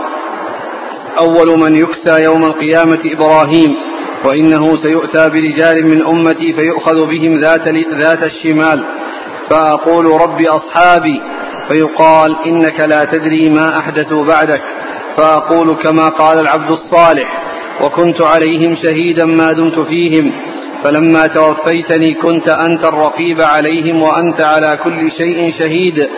[1.18, 3.76] أول من يكسى يوم القيامة إبراهيم
[4.24, 7.68] وإنه سيؤتى برجال من أمتي فيؤخذ بهم ذات,
[8.04, 8.84] ذات الشمال.
[9.50, 11.22] فأقول رب أصحابي
[11.68, 14.62] فيقال إنك لا تدري ما أحدثوا بعدك.
[15.16, 17.42] فأقول كما قال العبد الصالح
[17.82, 20.32] وكنت عليهم شهيدا ما دمت فيهم
[20.84, 26.08] فلما توفيتني كنت أنت الرقيب عليهم وأنت على كل شيء شهيد.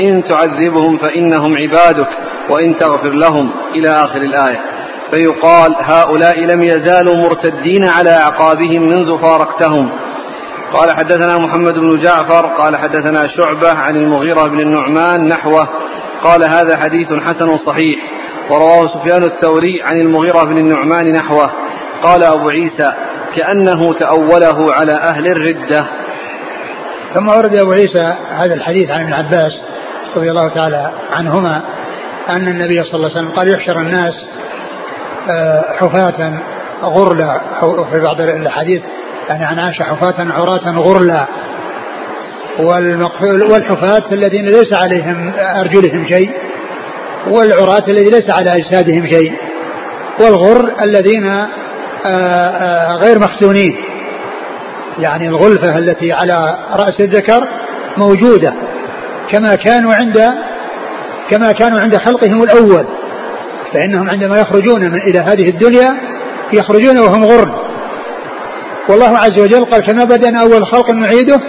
[0.00, 2.08] إن تعذبهم فإنهم عبادك
[2.50, 4.60] وإن تغفر لهم إلى آخر الآية.
[5.10, 9.90] فيقال هؤلاء لم يزالوا مرتدين على أعقابهم منذ فارقتهم.
[10.72, 15.68] قال حدثنا محمد بن جعفر قال حدثنا شعبة عن المغيرة بن النعمان نحوه
[16.22, 17.98] قال هذا حديث حسن صحيح.
[18.50, 21.50] ورواه سفيان الثوري عن المغيرة بن النعمان نحوه.
[22.02, 22.92] قال أبو عيسى
[23.36, 25.88] كأنه تأوله على أهل الردة.
[27.14, 29.52] ثم ورد أبو عيسى هذا الحديث عن ابن عباس
[30.16, 31.62] رضي الله تعالى عنهما
[32.28, 34.26] أن النبي صلى الله عليه وسلم قال يحشر الناس
[35.30, 36.32] آه، حفاة
[36.82, 37.40] غرلا
[37.90, 38.82] في بعض الحديث
[39.28, 41.26] يعني عن عائشة حفاة عراة غرلا.
[43.50, 46.30] والحفاة الذين ليس عليهم أرجلهم شيء
[47.26, 49.32] والعراة الذين ليس على أجسادهم شيء
[50.20, 51.48] والغر الذين آه،
[52.06, 53.76] آه، غير مختونين.
[54.98, 57.48] يعني الغلفة التي على رأس الذكر
[57.96, 58.54] موجودة.
[59.30, 60.30] كما كانوا عند
[61.30, 62.86] كما كانوا عند خلقهم الأول
[63.72, 65.96] فإنهم عندما يخرجون من إلى هذه الدنيا
[66.52, 67.66] يخرجون وهم غر
[68.88, 71.40] والله عز وجل قال كما بدأنا أول خلق نعيده؟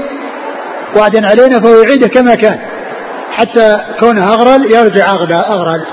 [0.95, 2.59] وعدا علينا فهو يعيده كما كان
[3.31, 5.85] حتى كونه أغرل يرجع أغرل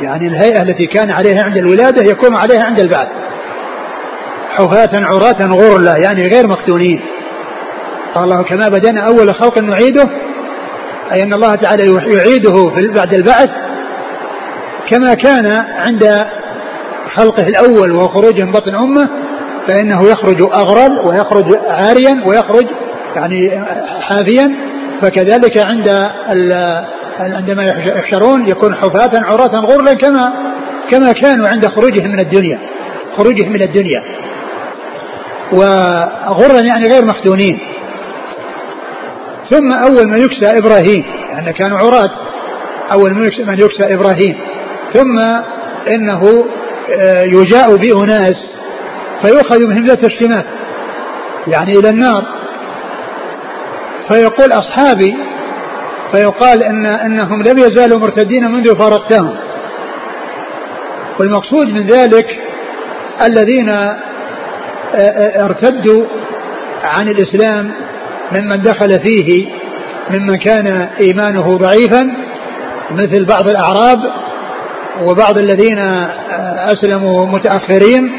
[0.00, 3.08] يعني الهيئة التي كان عليها عند الولادة يكون عليها عند البعث.
[4.50, 7.00] حفاة عراة غرلا يعني غير مختونين
[8.14, 10.08] قال الله كما بدأنا أول خلق نعيده؟
[11.12, 13.50] أي أن الله تعالى يعيده بعد البعث
[14.90, 15.46] كما كان
[15.76, 16.26] عند
[17.14, 19.08] خلقه الأول وهو خروجه من بطن أمه
[19.68, 22.66] فإنه يخرج أغرل ويخرج عاريا ويخرج
[23.16, 23.64] يعني
[24.00, 24.52] حافيا
[25.02, 25.88] فكذلك عند
[27.18, 30.32] عندما يحشرون يكون حفاة عراة غرلا كما
[30.90, 32.58] كما كانوا عند خروجهم من الدنيا.
[33.16, 34.02] خروجهم من الدنيا.
[35.52, 37.58] وغرا يعني غير مختونين
[39.52, 42.10] ثم أول من يكسى إبراهيم يعني كانوا عراة.
[42.92, 44.38] أول من يكسى, من يكسى إبراهيم.
[44.94, 45.18] ثم
[45.88, 46.46] إنه
[46.90, 48.54] آه، يجاء بأناس
[49.22, 50.44] فيؤخذ بهم ذات الشمال
[51.46, 52.24] يعني إلى النار.
[54.08, 55.16] فيقول أصحابي
[56.12, 59.36] فيقال إن أنهم لم يزالوا مرتدين منذ فارقتهم.
[61.20, 62.26] والمقصود من ذلك
[63.26, 63.96] الذين آه،
[64.94, 66.04] آه، ارتدوا
[66.84, 67.72] عن الإسلام
[68.32, 69.46] ممن دخل فيه
[70.10, 70.66] ممن كان
[71.00, 72.10] إيمانه ضعيفا
[72.90, 73.98] مثل بعض الأعراب
[75.02, 78.12] وبعض الذين آه، أسلموا متأخرين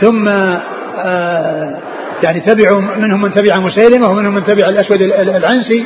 [0.00, 0.28] ثم
[2.22, 5.84] يعني تبعوا منهم من تبع مسيلمة ومنهم من تبع الأسود العنسي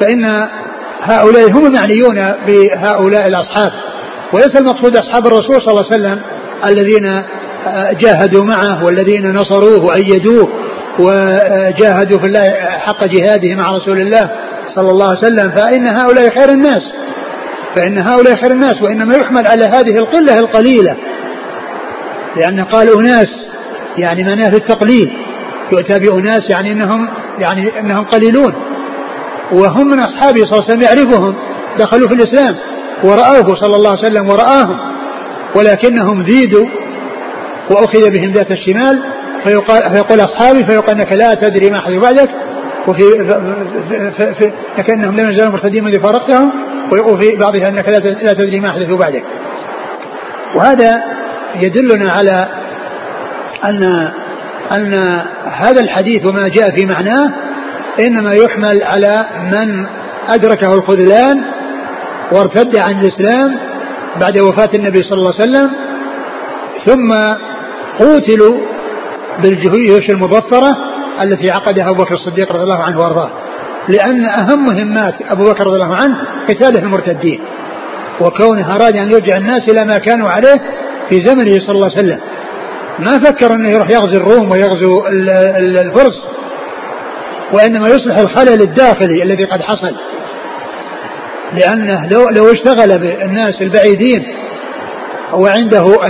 [0.00, 0.48] فإن
[1.02, 3.72] هؤلاء هم المعنيون بهؤلاء الأصحاب.
[4.32, 6.20] وليس المقصود أصحاب الرسول صلى الله عليه وسلم
[6.66, 7.24] الذين
[8.00, 10.48] جاهدوا معه والذين نصروه وأيدوه.
[10.98, 14.30] وجاهدوا في الله حق جهاده مع رسول الله
[14.76, 16.82] صلى الله عليه وسلم فإن هؤلاء خير الناس.
[17.76, 20.96] فإن هؤلاء خير الناس وإنما يحمل على هذه القلة القليلة.
[22.36, 23.28] لأن قال أناس
[23.98, 25.12] يعني معناه التقليل
[25.72, 28.54] يؤتى بأناس يعني أنهم يعني أنهم قليلون.
[29.52, 31.34] وهم من أصحابه صلى الله عليه وسلم يعرفهم.
[31.78, 32.56] دخلوا في الإسلام
[33.04, 34.78] ورأوه صلى الله عليه وسلم ورآهم.
[35.54, 36.66] ولكنهم زيدوا
[37.70, 39.02] وأخذ بهم ذات الشمال.
[39.44, 42.30] فيقال فيقول أصحابي فيقال أنك لا تدري ما حدث بعدك
[42.88, 43.02] وفي
[44.16, 46.52] في في لكنهم لم يزالوا مرتدين منذ فارقتهم
[46.92, 47.88] وفي بعضها أنك
[48.22, 49.22] لا تدري ما حدث بعدك.
[50.54, 51.02] وهذا
[51.62, 52.48] يدلنا على
[53.64, 54.10] أن
[54.72, 54.94] أن
[55.44, 57.32] هذا الحديث وما جاء في معناه
[58.00, 59.86] إنما يحمل على من
[60.28, 61.44] أدركه الخذلان
[62.32, 63.56] وارتد عن الإسلام
[64.20, 65.70] بعد وفاة النبي صلى الله عليه وسلم
[66.86, 67.14] ثم
[67.98, 68.58] قوتلوا
[69.42, 70.70] بالجيوش المظفرة
[71.22, 73.30] التي عقدها أبو بكر الصديق رضي الله عنه وأرضاه.
[73.88, 76.16] لأن أهم مهمات أبو بكر رضي الله عنه
[76.48, 77.40] قتاله المرتدين
[78.20, 80.60] وكونه أراد أن يرجع الناس إلى ما كانوا عليه
[81.08, 82.20] في زمنه صلى الله عليه وسلم.
[82.98, 85.06] ما فكر أنه يروح يغزو الروم ويغزو
[85.82, 86.24] الفرس
[87.52, 89.94] وإنما يصلح الخلل الداخلي الذي قد حصل.
[91.52, 94.26] لأنه لو, لو اشتغل بالناس البعيدين
[95.32, 96.06] وعنده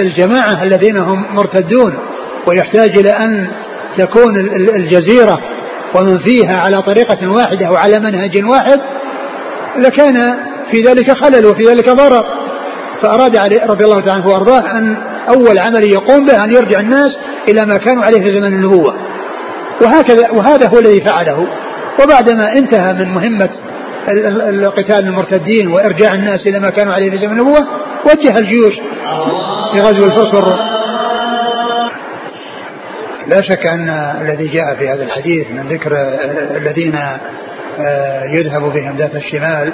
[0.00, 1.94] الجماعة الذين هم مرتدون
[2.46, 3.48] ويحتاج إلى أن
[3.98, 4.38] تكون
[4.76, 5.40] الجزيرة
[5.94, 8.80] ومن فيها على طريقة واحدة وعلى منهج واحد
[9.76, 10.14] لكان
[10.70, 12.24] في ذلك خلل وفي ذلك ضرر.
[13.02, 14.96] فأراد علي رضي الله تعالى عنه وأرضاه أن
[15.28, 17.18] أول عمل يقوم به أن يرجع الناس
[17.48, 18.94] إلى ما كانوا عليه في زمن النبوة.
[19.82, 21.46] وهكذا وهذا هو الذي فعله.
[22.02, 23.50] وبعدما انتهى من مهمة
[24.76, 27.66] قتال المرتدين وإرجاع الناس إلى ما كانوا عليه في زمن النبوة
[28.04, 28.74] وجه الجيوش
[29.74, 30.69] في غزو الفرس والروم
[33.30, 35.92] لا شك أن الذي جاء في هذا الحديث من ذكر
[36.56, 36.96] الذين
[37.78, 39.72] آه، يذهب بهم ذات الشمال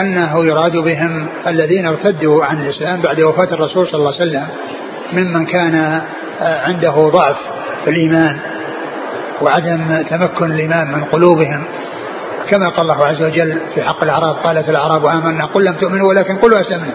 [0.00, 4.46] أنه يراد بهم الذين ارتدوا عن الإسلام بعد وفاة الرسول صلى الله عليه وسلم
[5.12, 5.74] ممن كان
[6.40, 7.36] آه، عنده ضعف
[7.84, 8.38] في الإيمان
[9.42, 11.64] وعدم تمكن الإيمان من قلوبهم.
[12.50, 16.36] كما قال الله عز وجل في حق الأعراب قالت الأعراب آمنا قل لم تؤمنوا ولكن
[16.36, 16.94] قلوا أسلمنا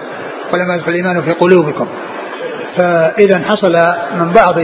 [0.53, 1.87] ولما يدخل الإيمان في قلوبكم.
[2.77, 3.73] فإذا حصل
[4.19, 4.55] من بعض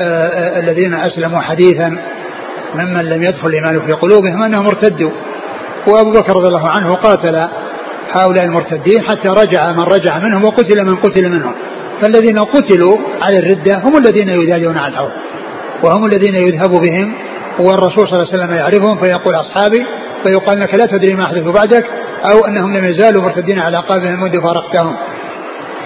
[0.00, 1.98] الذين أسلموا حديثا
[2.74, 5.10] ممن لم يدخل الإيمان في قلوبهم أنهم ارتدوا.
[5.86, 7.40] وأبو بكر رضي الله عنه قاتل
[8.12, 11.54] هؤلاء المرتدين حتى رجع من رجع منهم وقتل من قتل منهم.
[12.00, 15.10] فالذين قتلوا على الردة هم الذين يدالون على الحوض.
[15.84, 17.14] وهم الذين يذهب بهم
[17.58, 19.86] والرسول صلى الله عليه وسلم يعرفهم فيقول أصحابي
[20.24, 21.86] فيقال لك لا تدري ما أحدث بعدك
[22.32, 24.96] أو أنهم لم يزالوا مرتدين على عقابهم منذ فارقتهم.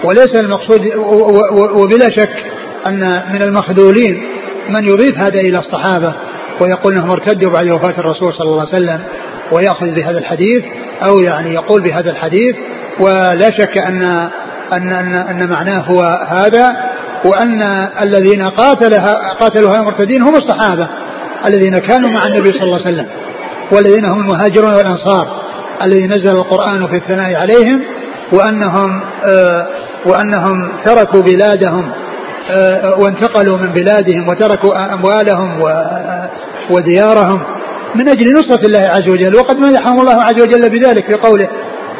[0.03, 0.81] وليس المقصود
[1.75, 2.43] وبلا شك
[2.87, 4.21] أن من المخذولين
[4.69, 6.13] من يضيف هذا إلى الصحابة
[6.61, 8.99] ويقول إنهم ارتدوا بعد وفاة الرسول صلى الله عليه وسلم
[9.51, 10.63] ويأخذ بهذا الحديث
[11.09, 12.55] أو يعني يقول بهذا الحديث
[12.99, 14.03] ولا شك أن
[14.73, 16.75] أن أن, أن معناه هو هذا
[17.25, 17.61] وأن
[18.01, 18.99] الذين قاتل
[19.39, 20.87] قاتلوا هؤلاء المرتدين هم الصحابة
[21.45, 23.07] الذين كانوا مع النبي صلى الله عليه وسلم
[23.71, 25.27] والذين هم المهاجرون والأنصار
[25.83, 27.81] الذي نزل القرآن في الثناء عليهم
[28.31, 29.67] وأنهم آه
[30.05, 31.91] وأنهم تركوا بلادهم
[32.99, 35.61] وانتقلوا من بلادهم وتركوا أموالهم
[36.71, 37.41] وديارهم
[37.95, 39.35] من أجل نصرة الله عز وجل.
[39.35, 41.47] وقد مدحهم الله عز وجل بذلك في قوله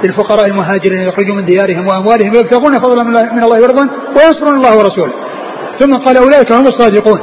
[0.03, 5.13] للفقراء المهاجرين يخرجوا من ديارهم وأموالهم يبتغون فضلا من الله ورضوان وينصرون الله ورسوله.
[5.79, 7.19] ثم قال أولئك هم الصادقون.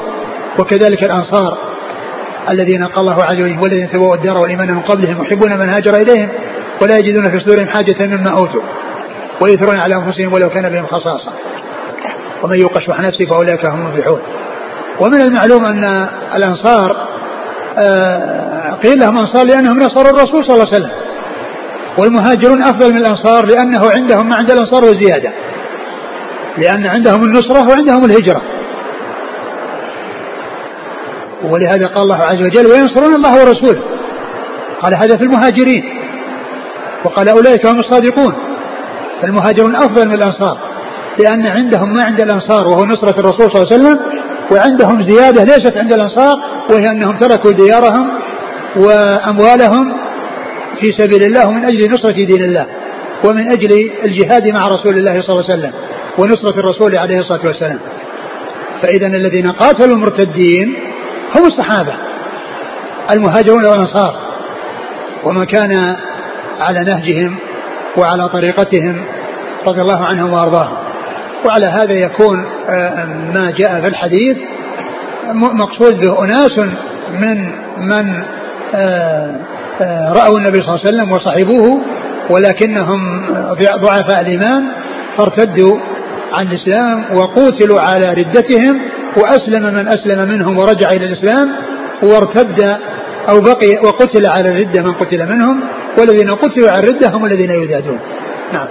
[0.59, 1.59] وكذلك الأنصار
[2.51, 6.29] الذين قال الله عز وجل والذين تبوا الدار والإيمان من قبلهم يحبون من هاجر إليهم
[6.83, 8.61] ولا يجدون في صدورهم حاجة مما أوتوا
[9.41, 11.33] ويثرون على أنفسهم ولو كان بهم خصاصة.
[12.43, 14.21] ومن يوق شح نفسه فأولئك هم المفلحون.
[15.01, 16.97] ومن المعلوم أن الأنصار
[17.79, 20.91] آه، قيل لهم أنصار لأنهم نصروا الرسول صلى الله عليه وسلم.
[21.99, 25.33] والمهاجرون أفضل من الأنصار لأنه عندهم ما عند الأنصار وزيادة.
[26.59, 28.43] لأن عندهم النصرة وعندهم الهجرة.
[31.45, 33.83] ولهذا قال الله عز وجل وينصرون الله ورسوله
[34.83, 35.85] قال هذا في المهاجرين
[37.05, 38.35] وقال أولئك هم الصادقون
[39.23, 40.59] فالمهاجرون أفضل من الأنصار.
[41.19, 43.99] لأن عندهم ما عند الأنصار وهو نصرة الرسول صلى الله عليه وسلم
[44.53, 46.35] وعندهم زيادة ليست عند الأنصار
[46.71, 48.11] وهي أنهم تركوا ديارهم
[48.77, 49.93] وأموالهم
[50.81, 52.67] في سبيل الله ومن أجل نصرة دين الله
[53.25, 55.73] ومن أجل الجهاد مع رسول الله صلى الله عليه وسلم
[56.19, 57.79] ونصرة الرسول عليه الصلاة والسلام.
[58.83, 60.77] فإذا الذين قاتلوا المرتدين
[61.37, 61.93] هم الصحابة
[63.13, 64.17] المهاجرون والأنصار
[65.25, 65.97] ومن كان
[66.61, 67.37] على نهجهم
[67.97, 69.05] وعلى طريقتهم
[69.69, 70.84] رضي الله عنهم وأرضاهم.
[71.47, 74.37] وعلى هذا يكون آه، ما جاء في الحديث.
[75.33, 76.59] مقصود به أناس
[77.13, 78.25] من من
[78.75, 79.41] آه،
[79.81, 81.81] آه، رأوا النبي صلى الله عليه وسلم وصحبوه
[82.31, 83.27] ولكنهم
[83.83, 84.65] ضعفاء الإيمان
[85.17, 85.79] فارتدوا
[86.33, 88.81] عن الإسلام وقوتلوا على ردتهم
[89.17, 91.51] وأسلم من أسلم منهم ورجع إلى الإسلام
[92.03, 92.61] وارتد
[93.29, 95.61] أو بقي وقتل على الردة من قتل منهم
[95.99, 97.99] والذين قتلوا على الردة هم الذين يزادون.
[98.53, 98.69] نعم.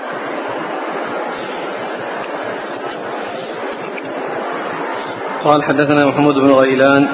[5.43, 7.07] قال حدثنا محمود بن غيلان.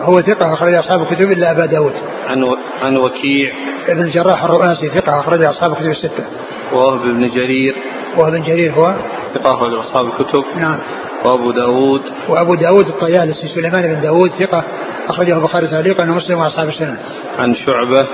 [0.00, 1.92] هو ثقة أخرج أصحاب الكتب إلا أبا داود.
[2.26, 2.56] عن و...
[2.82, 3.52] عن وكيع.
[3.88, 6.24] ابن الجراح الرؤاسي ثقة أخرج أصحاب الكتب الستة.
[6.72, 7.74] وهب بن جرير.
[8.16, 8.94] وهب بن جرير هو؟
[9.34, 10.44] ثقة أخرج أصحاب الكتب.
[10.56, 10.78] نعم.
[11.24, 12.02] وأبو داود.
[12.28, 14.64] وأبو داود الطيالسي سليمان بن داود ثقة
[15.08, 16.96] أخرجه البخاري تعليقا ومسلم وأصحاب السنن
[17.38, 18.06] عن شعبة.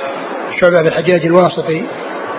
[0.61, 1.83] شعبة بن الحجاج الواسطي.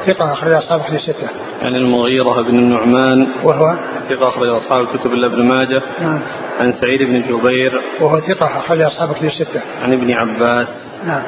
[0.08, 1.30] ثقة أخرج أصحاب الكتب الستة.
[1.62, 3.76] عن المغيرة بن النعمان وهو
[4.10, 5.82] ثقة أخرج أصحاب الكتب إلا ابن ماجه.
[6.02, 6.22] نعم.
[6.60, 9.62] عن سعيد بن جبير وهو ثقة أخرج أصحاب الكتب الستة.
[9.84, 10.68] عن ابن عباس.
[11.06, 11.24] نعم.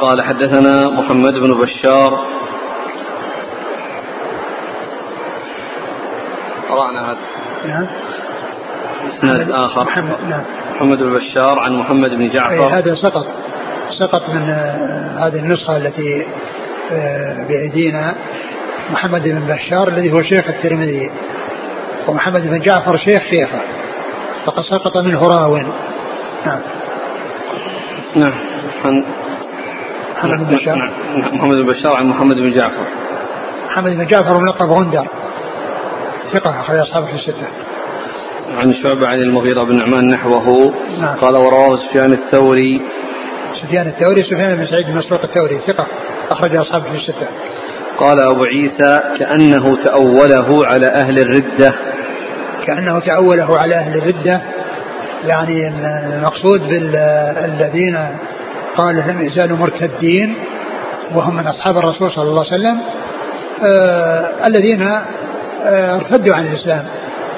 [0.00, 2.24] قال حدثنا محمد بن بشار
[6.68, 7.18] قرأنا هذا
[7.66, 7.86] نعم
[9.08, 10.44] إسناد آخر محمد نعم
[10.74, 13.26] محمد بن بشار عن محمد بن جعفر هذا سقط
[13.90, 16.26] سقط من آه، هذه النسخة التي
[16.92, 18.14] آه، بأيدينا
[18.90, 21.10] محمد بن بشار الذي هو شيخ الترمذي
[22.08, 23.60] ومحمد بن جعفر شيخ شيخه.
[24.46, 25.56] فقد سقط منه راو.
[26.46, 26.60] نعم.
[28.16, 28.32] نعم.
[28.84, 29.04] عن
[30.16, 30.76] محمد بن بشار.
[30.76, 30.90] نعم
[31.32, 32.86] محمد بن بشار عن محمد بن جعفر.
[33.66, 35.06] محمد بن جعفر ملقب غندر.
[36.32, 37.46] ثقة أخرج أصحابه في الستة.
[38.56, 41.16] عن شعبة عن المغيرة بن نعمان نحوه نعم.
[41.16, 42.82] قال ورواه سفيان الثوري
[43.62, 44.22] سفيان الثوري.
[44.22, 45.86] سفيان بن سعيد بن مسروق الثوري ثقة
[46.30, 47.26] أخرج أصحابه في الستة.
[47.98, 51.74] قال أبو عيسى كأنه تأوله على أهل الردة.
[52.66, 54.40] كأنه تأوله على أهل الردة.
[55.26, 55.68] يعني
[56.14, 57.98] المقصود بالذين
[58.76, 60.36] قال لم يزالوا مرتدين
[61.14, 62.80] وهم من أصحاب الرسول صلى الله عليه وسلم.
[63.64, 66.84] آه الذين آه ارتدوا عن الإسلام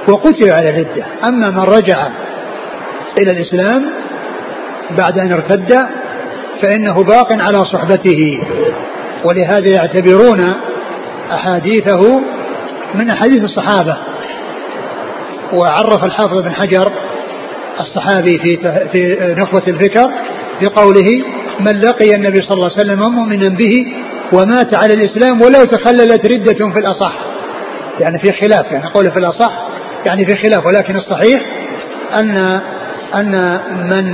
[0.08, 1.04] وقتلوا على الردة.
[1.24, 2.08] أما من رجع
[3.18, 3.86] إلى الإسلام
[4.98, 5.86] بعد أن ارتد
[6.62, 8.42] فإنه باق على صحبته.
[9.24, 10.52] ولهذا يعتبرون
[11.32, 12.20] أحاديثه
[12.94, 13.96] من أحاديث الصحابة.
[15.52, 16.92] وعرف الحافظ بن حجر
[17.80, 18.56] الصحابي في
[18.92, 20.10] في نخبة الفكر
[20.60, 21.24] بقوله
[21.60, 23.86] من لقي النبي صلى الله عليه وسلم مؤمنا به
[24.32, 27.12] ومات على الإسلام ولو تخللت ردة في الأصح.
[28.00, 29.52] يعني في خلاف يعني قوله في الأصح
[30.06, 31.40] يعني في خلاف ولكن الصحيح
[32.14, 32.60] أن
[33.14, 34.12] أن من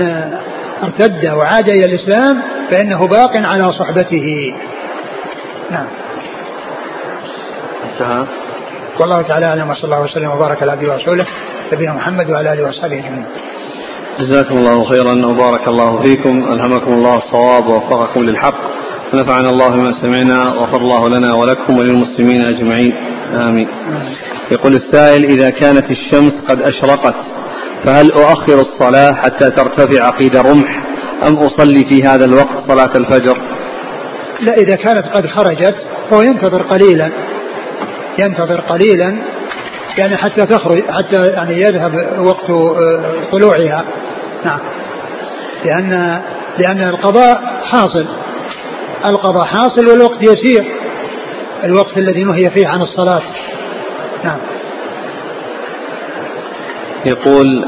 [0.83, 4.55] ارتد وعاد إلى الإسلام فإنه باق على صحبته.
[5.71, 5.87] نعم.
[7.93, 8.27] انتهى.
[9.01, 11.27] والله تعالى أعلم وصلى الله وسلم وبارك على عبده ورسوله
[11.73, 13.25] نبينا محمد وعلى آله وصحبه أجمعين.
[14.21, 16.53] جزاكم الله خيرا وبارك الله فيكم.
[16.53, 18.55] ألهمكم الله الصواب ووفقكم للحق.
[19.15, 22.93] ونفعنا الله بما سمعنا وغفر الله لنا ولكم وللمسلمين أجمعين.
[23.35, 23.69] آمين.
[24.53, 27.15] يقول السائل إذا كانت الشمس قد أشرقت
[27.85, 30.83] فهل أؤخر الصلاة حتى ترتفع قيد رمح
[31.27, 33.39] أم أصلي في هذا الوقت صلاة الفجر؟
[34.41, 35.77] لا إذا كانت قد خرجت
[36.13, 37.11] هو ينتظر قليلا.
[38.19, 39.17] ينتظر قليلا
[39.99, 43.03] يعني حتى تخرج حتى يعني يذهب وقت آه،
[43.33, 43.85] طلوعها.
[44.45, 44.59] نعم.
[45.65, 46.23] لأن
[46.59, 48.07] لأن القضاء حاصل.
[49.05, 50.65] القضاء حاصل والوقت يسير.
[51.65, 53.23] الوقت الذي نهي فيه عن الصلاة.
[54.25, 54.39] نعم.
[57.07, 57.65] يقول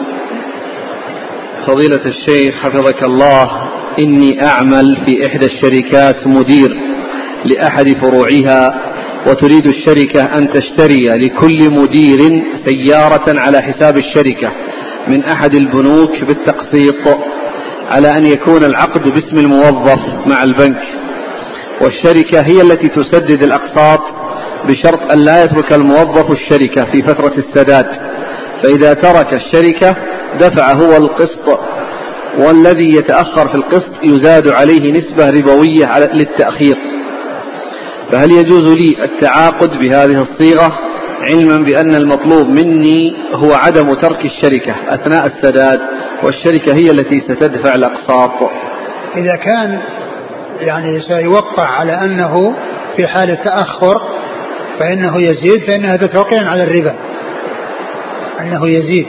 [1.66, 3.68] فضيلة الشيخ حفظك الله
[3.98, 6.80] إني أعمل في إحدى الشركات مدير
[7.44, 8.80] لأحد فروعها
[9.26, 12.18] وتريد الشركة أن تشتري لكل مدير
[12.64, 14.52] سيارة على حساب الشركة
[15.08, 17.18] من أحد البنوك بالتقسيط
[17.90, 20.82] على أن يكون العقد باسم الموظف مع البنك.
[21.80, 24.00] والشركة هي التي تسدد الأقساط
[24.68, 27.86] بشرط أن لا يترك الموظف الشركة في فترة السداد.
[28.64, 29.96] فإذا ترك الشركة
[30.40, 31.60] دفع هو القسط
[32.38, 36.76] والذي يتأخر في القسط يزاد عليه نسبة ربوية للتأخير.
[38.12, 40.78] فهل يجوز لي التعاقد بهذه الصيغة
[41.20, 45.80] علما بأن المطلوب مني هو عدم ترك الشركة أثناء السداد
[46.22, 48.30] والشركة هي التي ستدفع الأقساط؟
[49.16, 49.80] إذا كان
[50.60, 52.56] يعني سيوقع على أنه
[52.96, 54.00] في حال تأخر
[54.78, 56.94] فإنه يزيد فإن هذا توقيع على الربا.
[58.44, 59.06] أنه يزيد.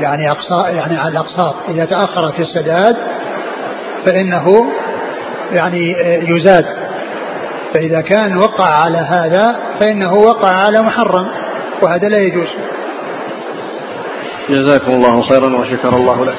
[0.00, 1.54] يعني أقساط يعني على الأقساط.
[1.68, 2.96] إذا تأخر في السداد
[4.06, 4.66] فإنه
[5.52, 5.96] يعني
[6.28, 6.66] يزاد.
[7.74, 11.26] فإذا كان وقع على هذا فإنه وقع على محرم
[11.82, 12.48] وهذا لا يجوز.
[14.50, 16.36] جزاكم الله خيرا وشكر الله لك.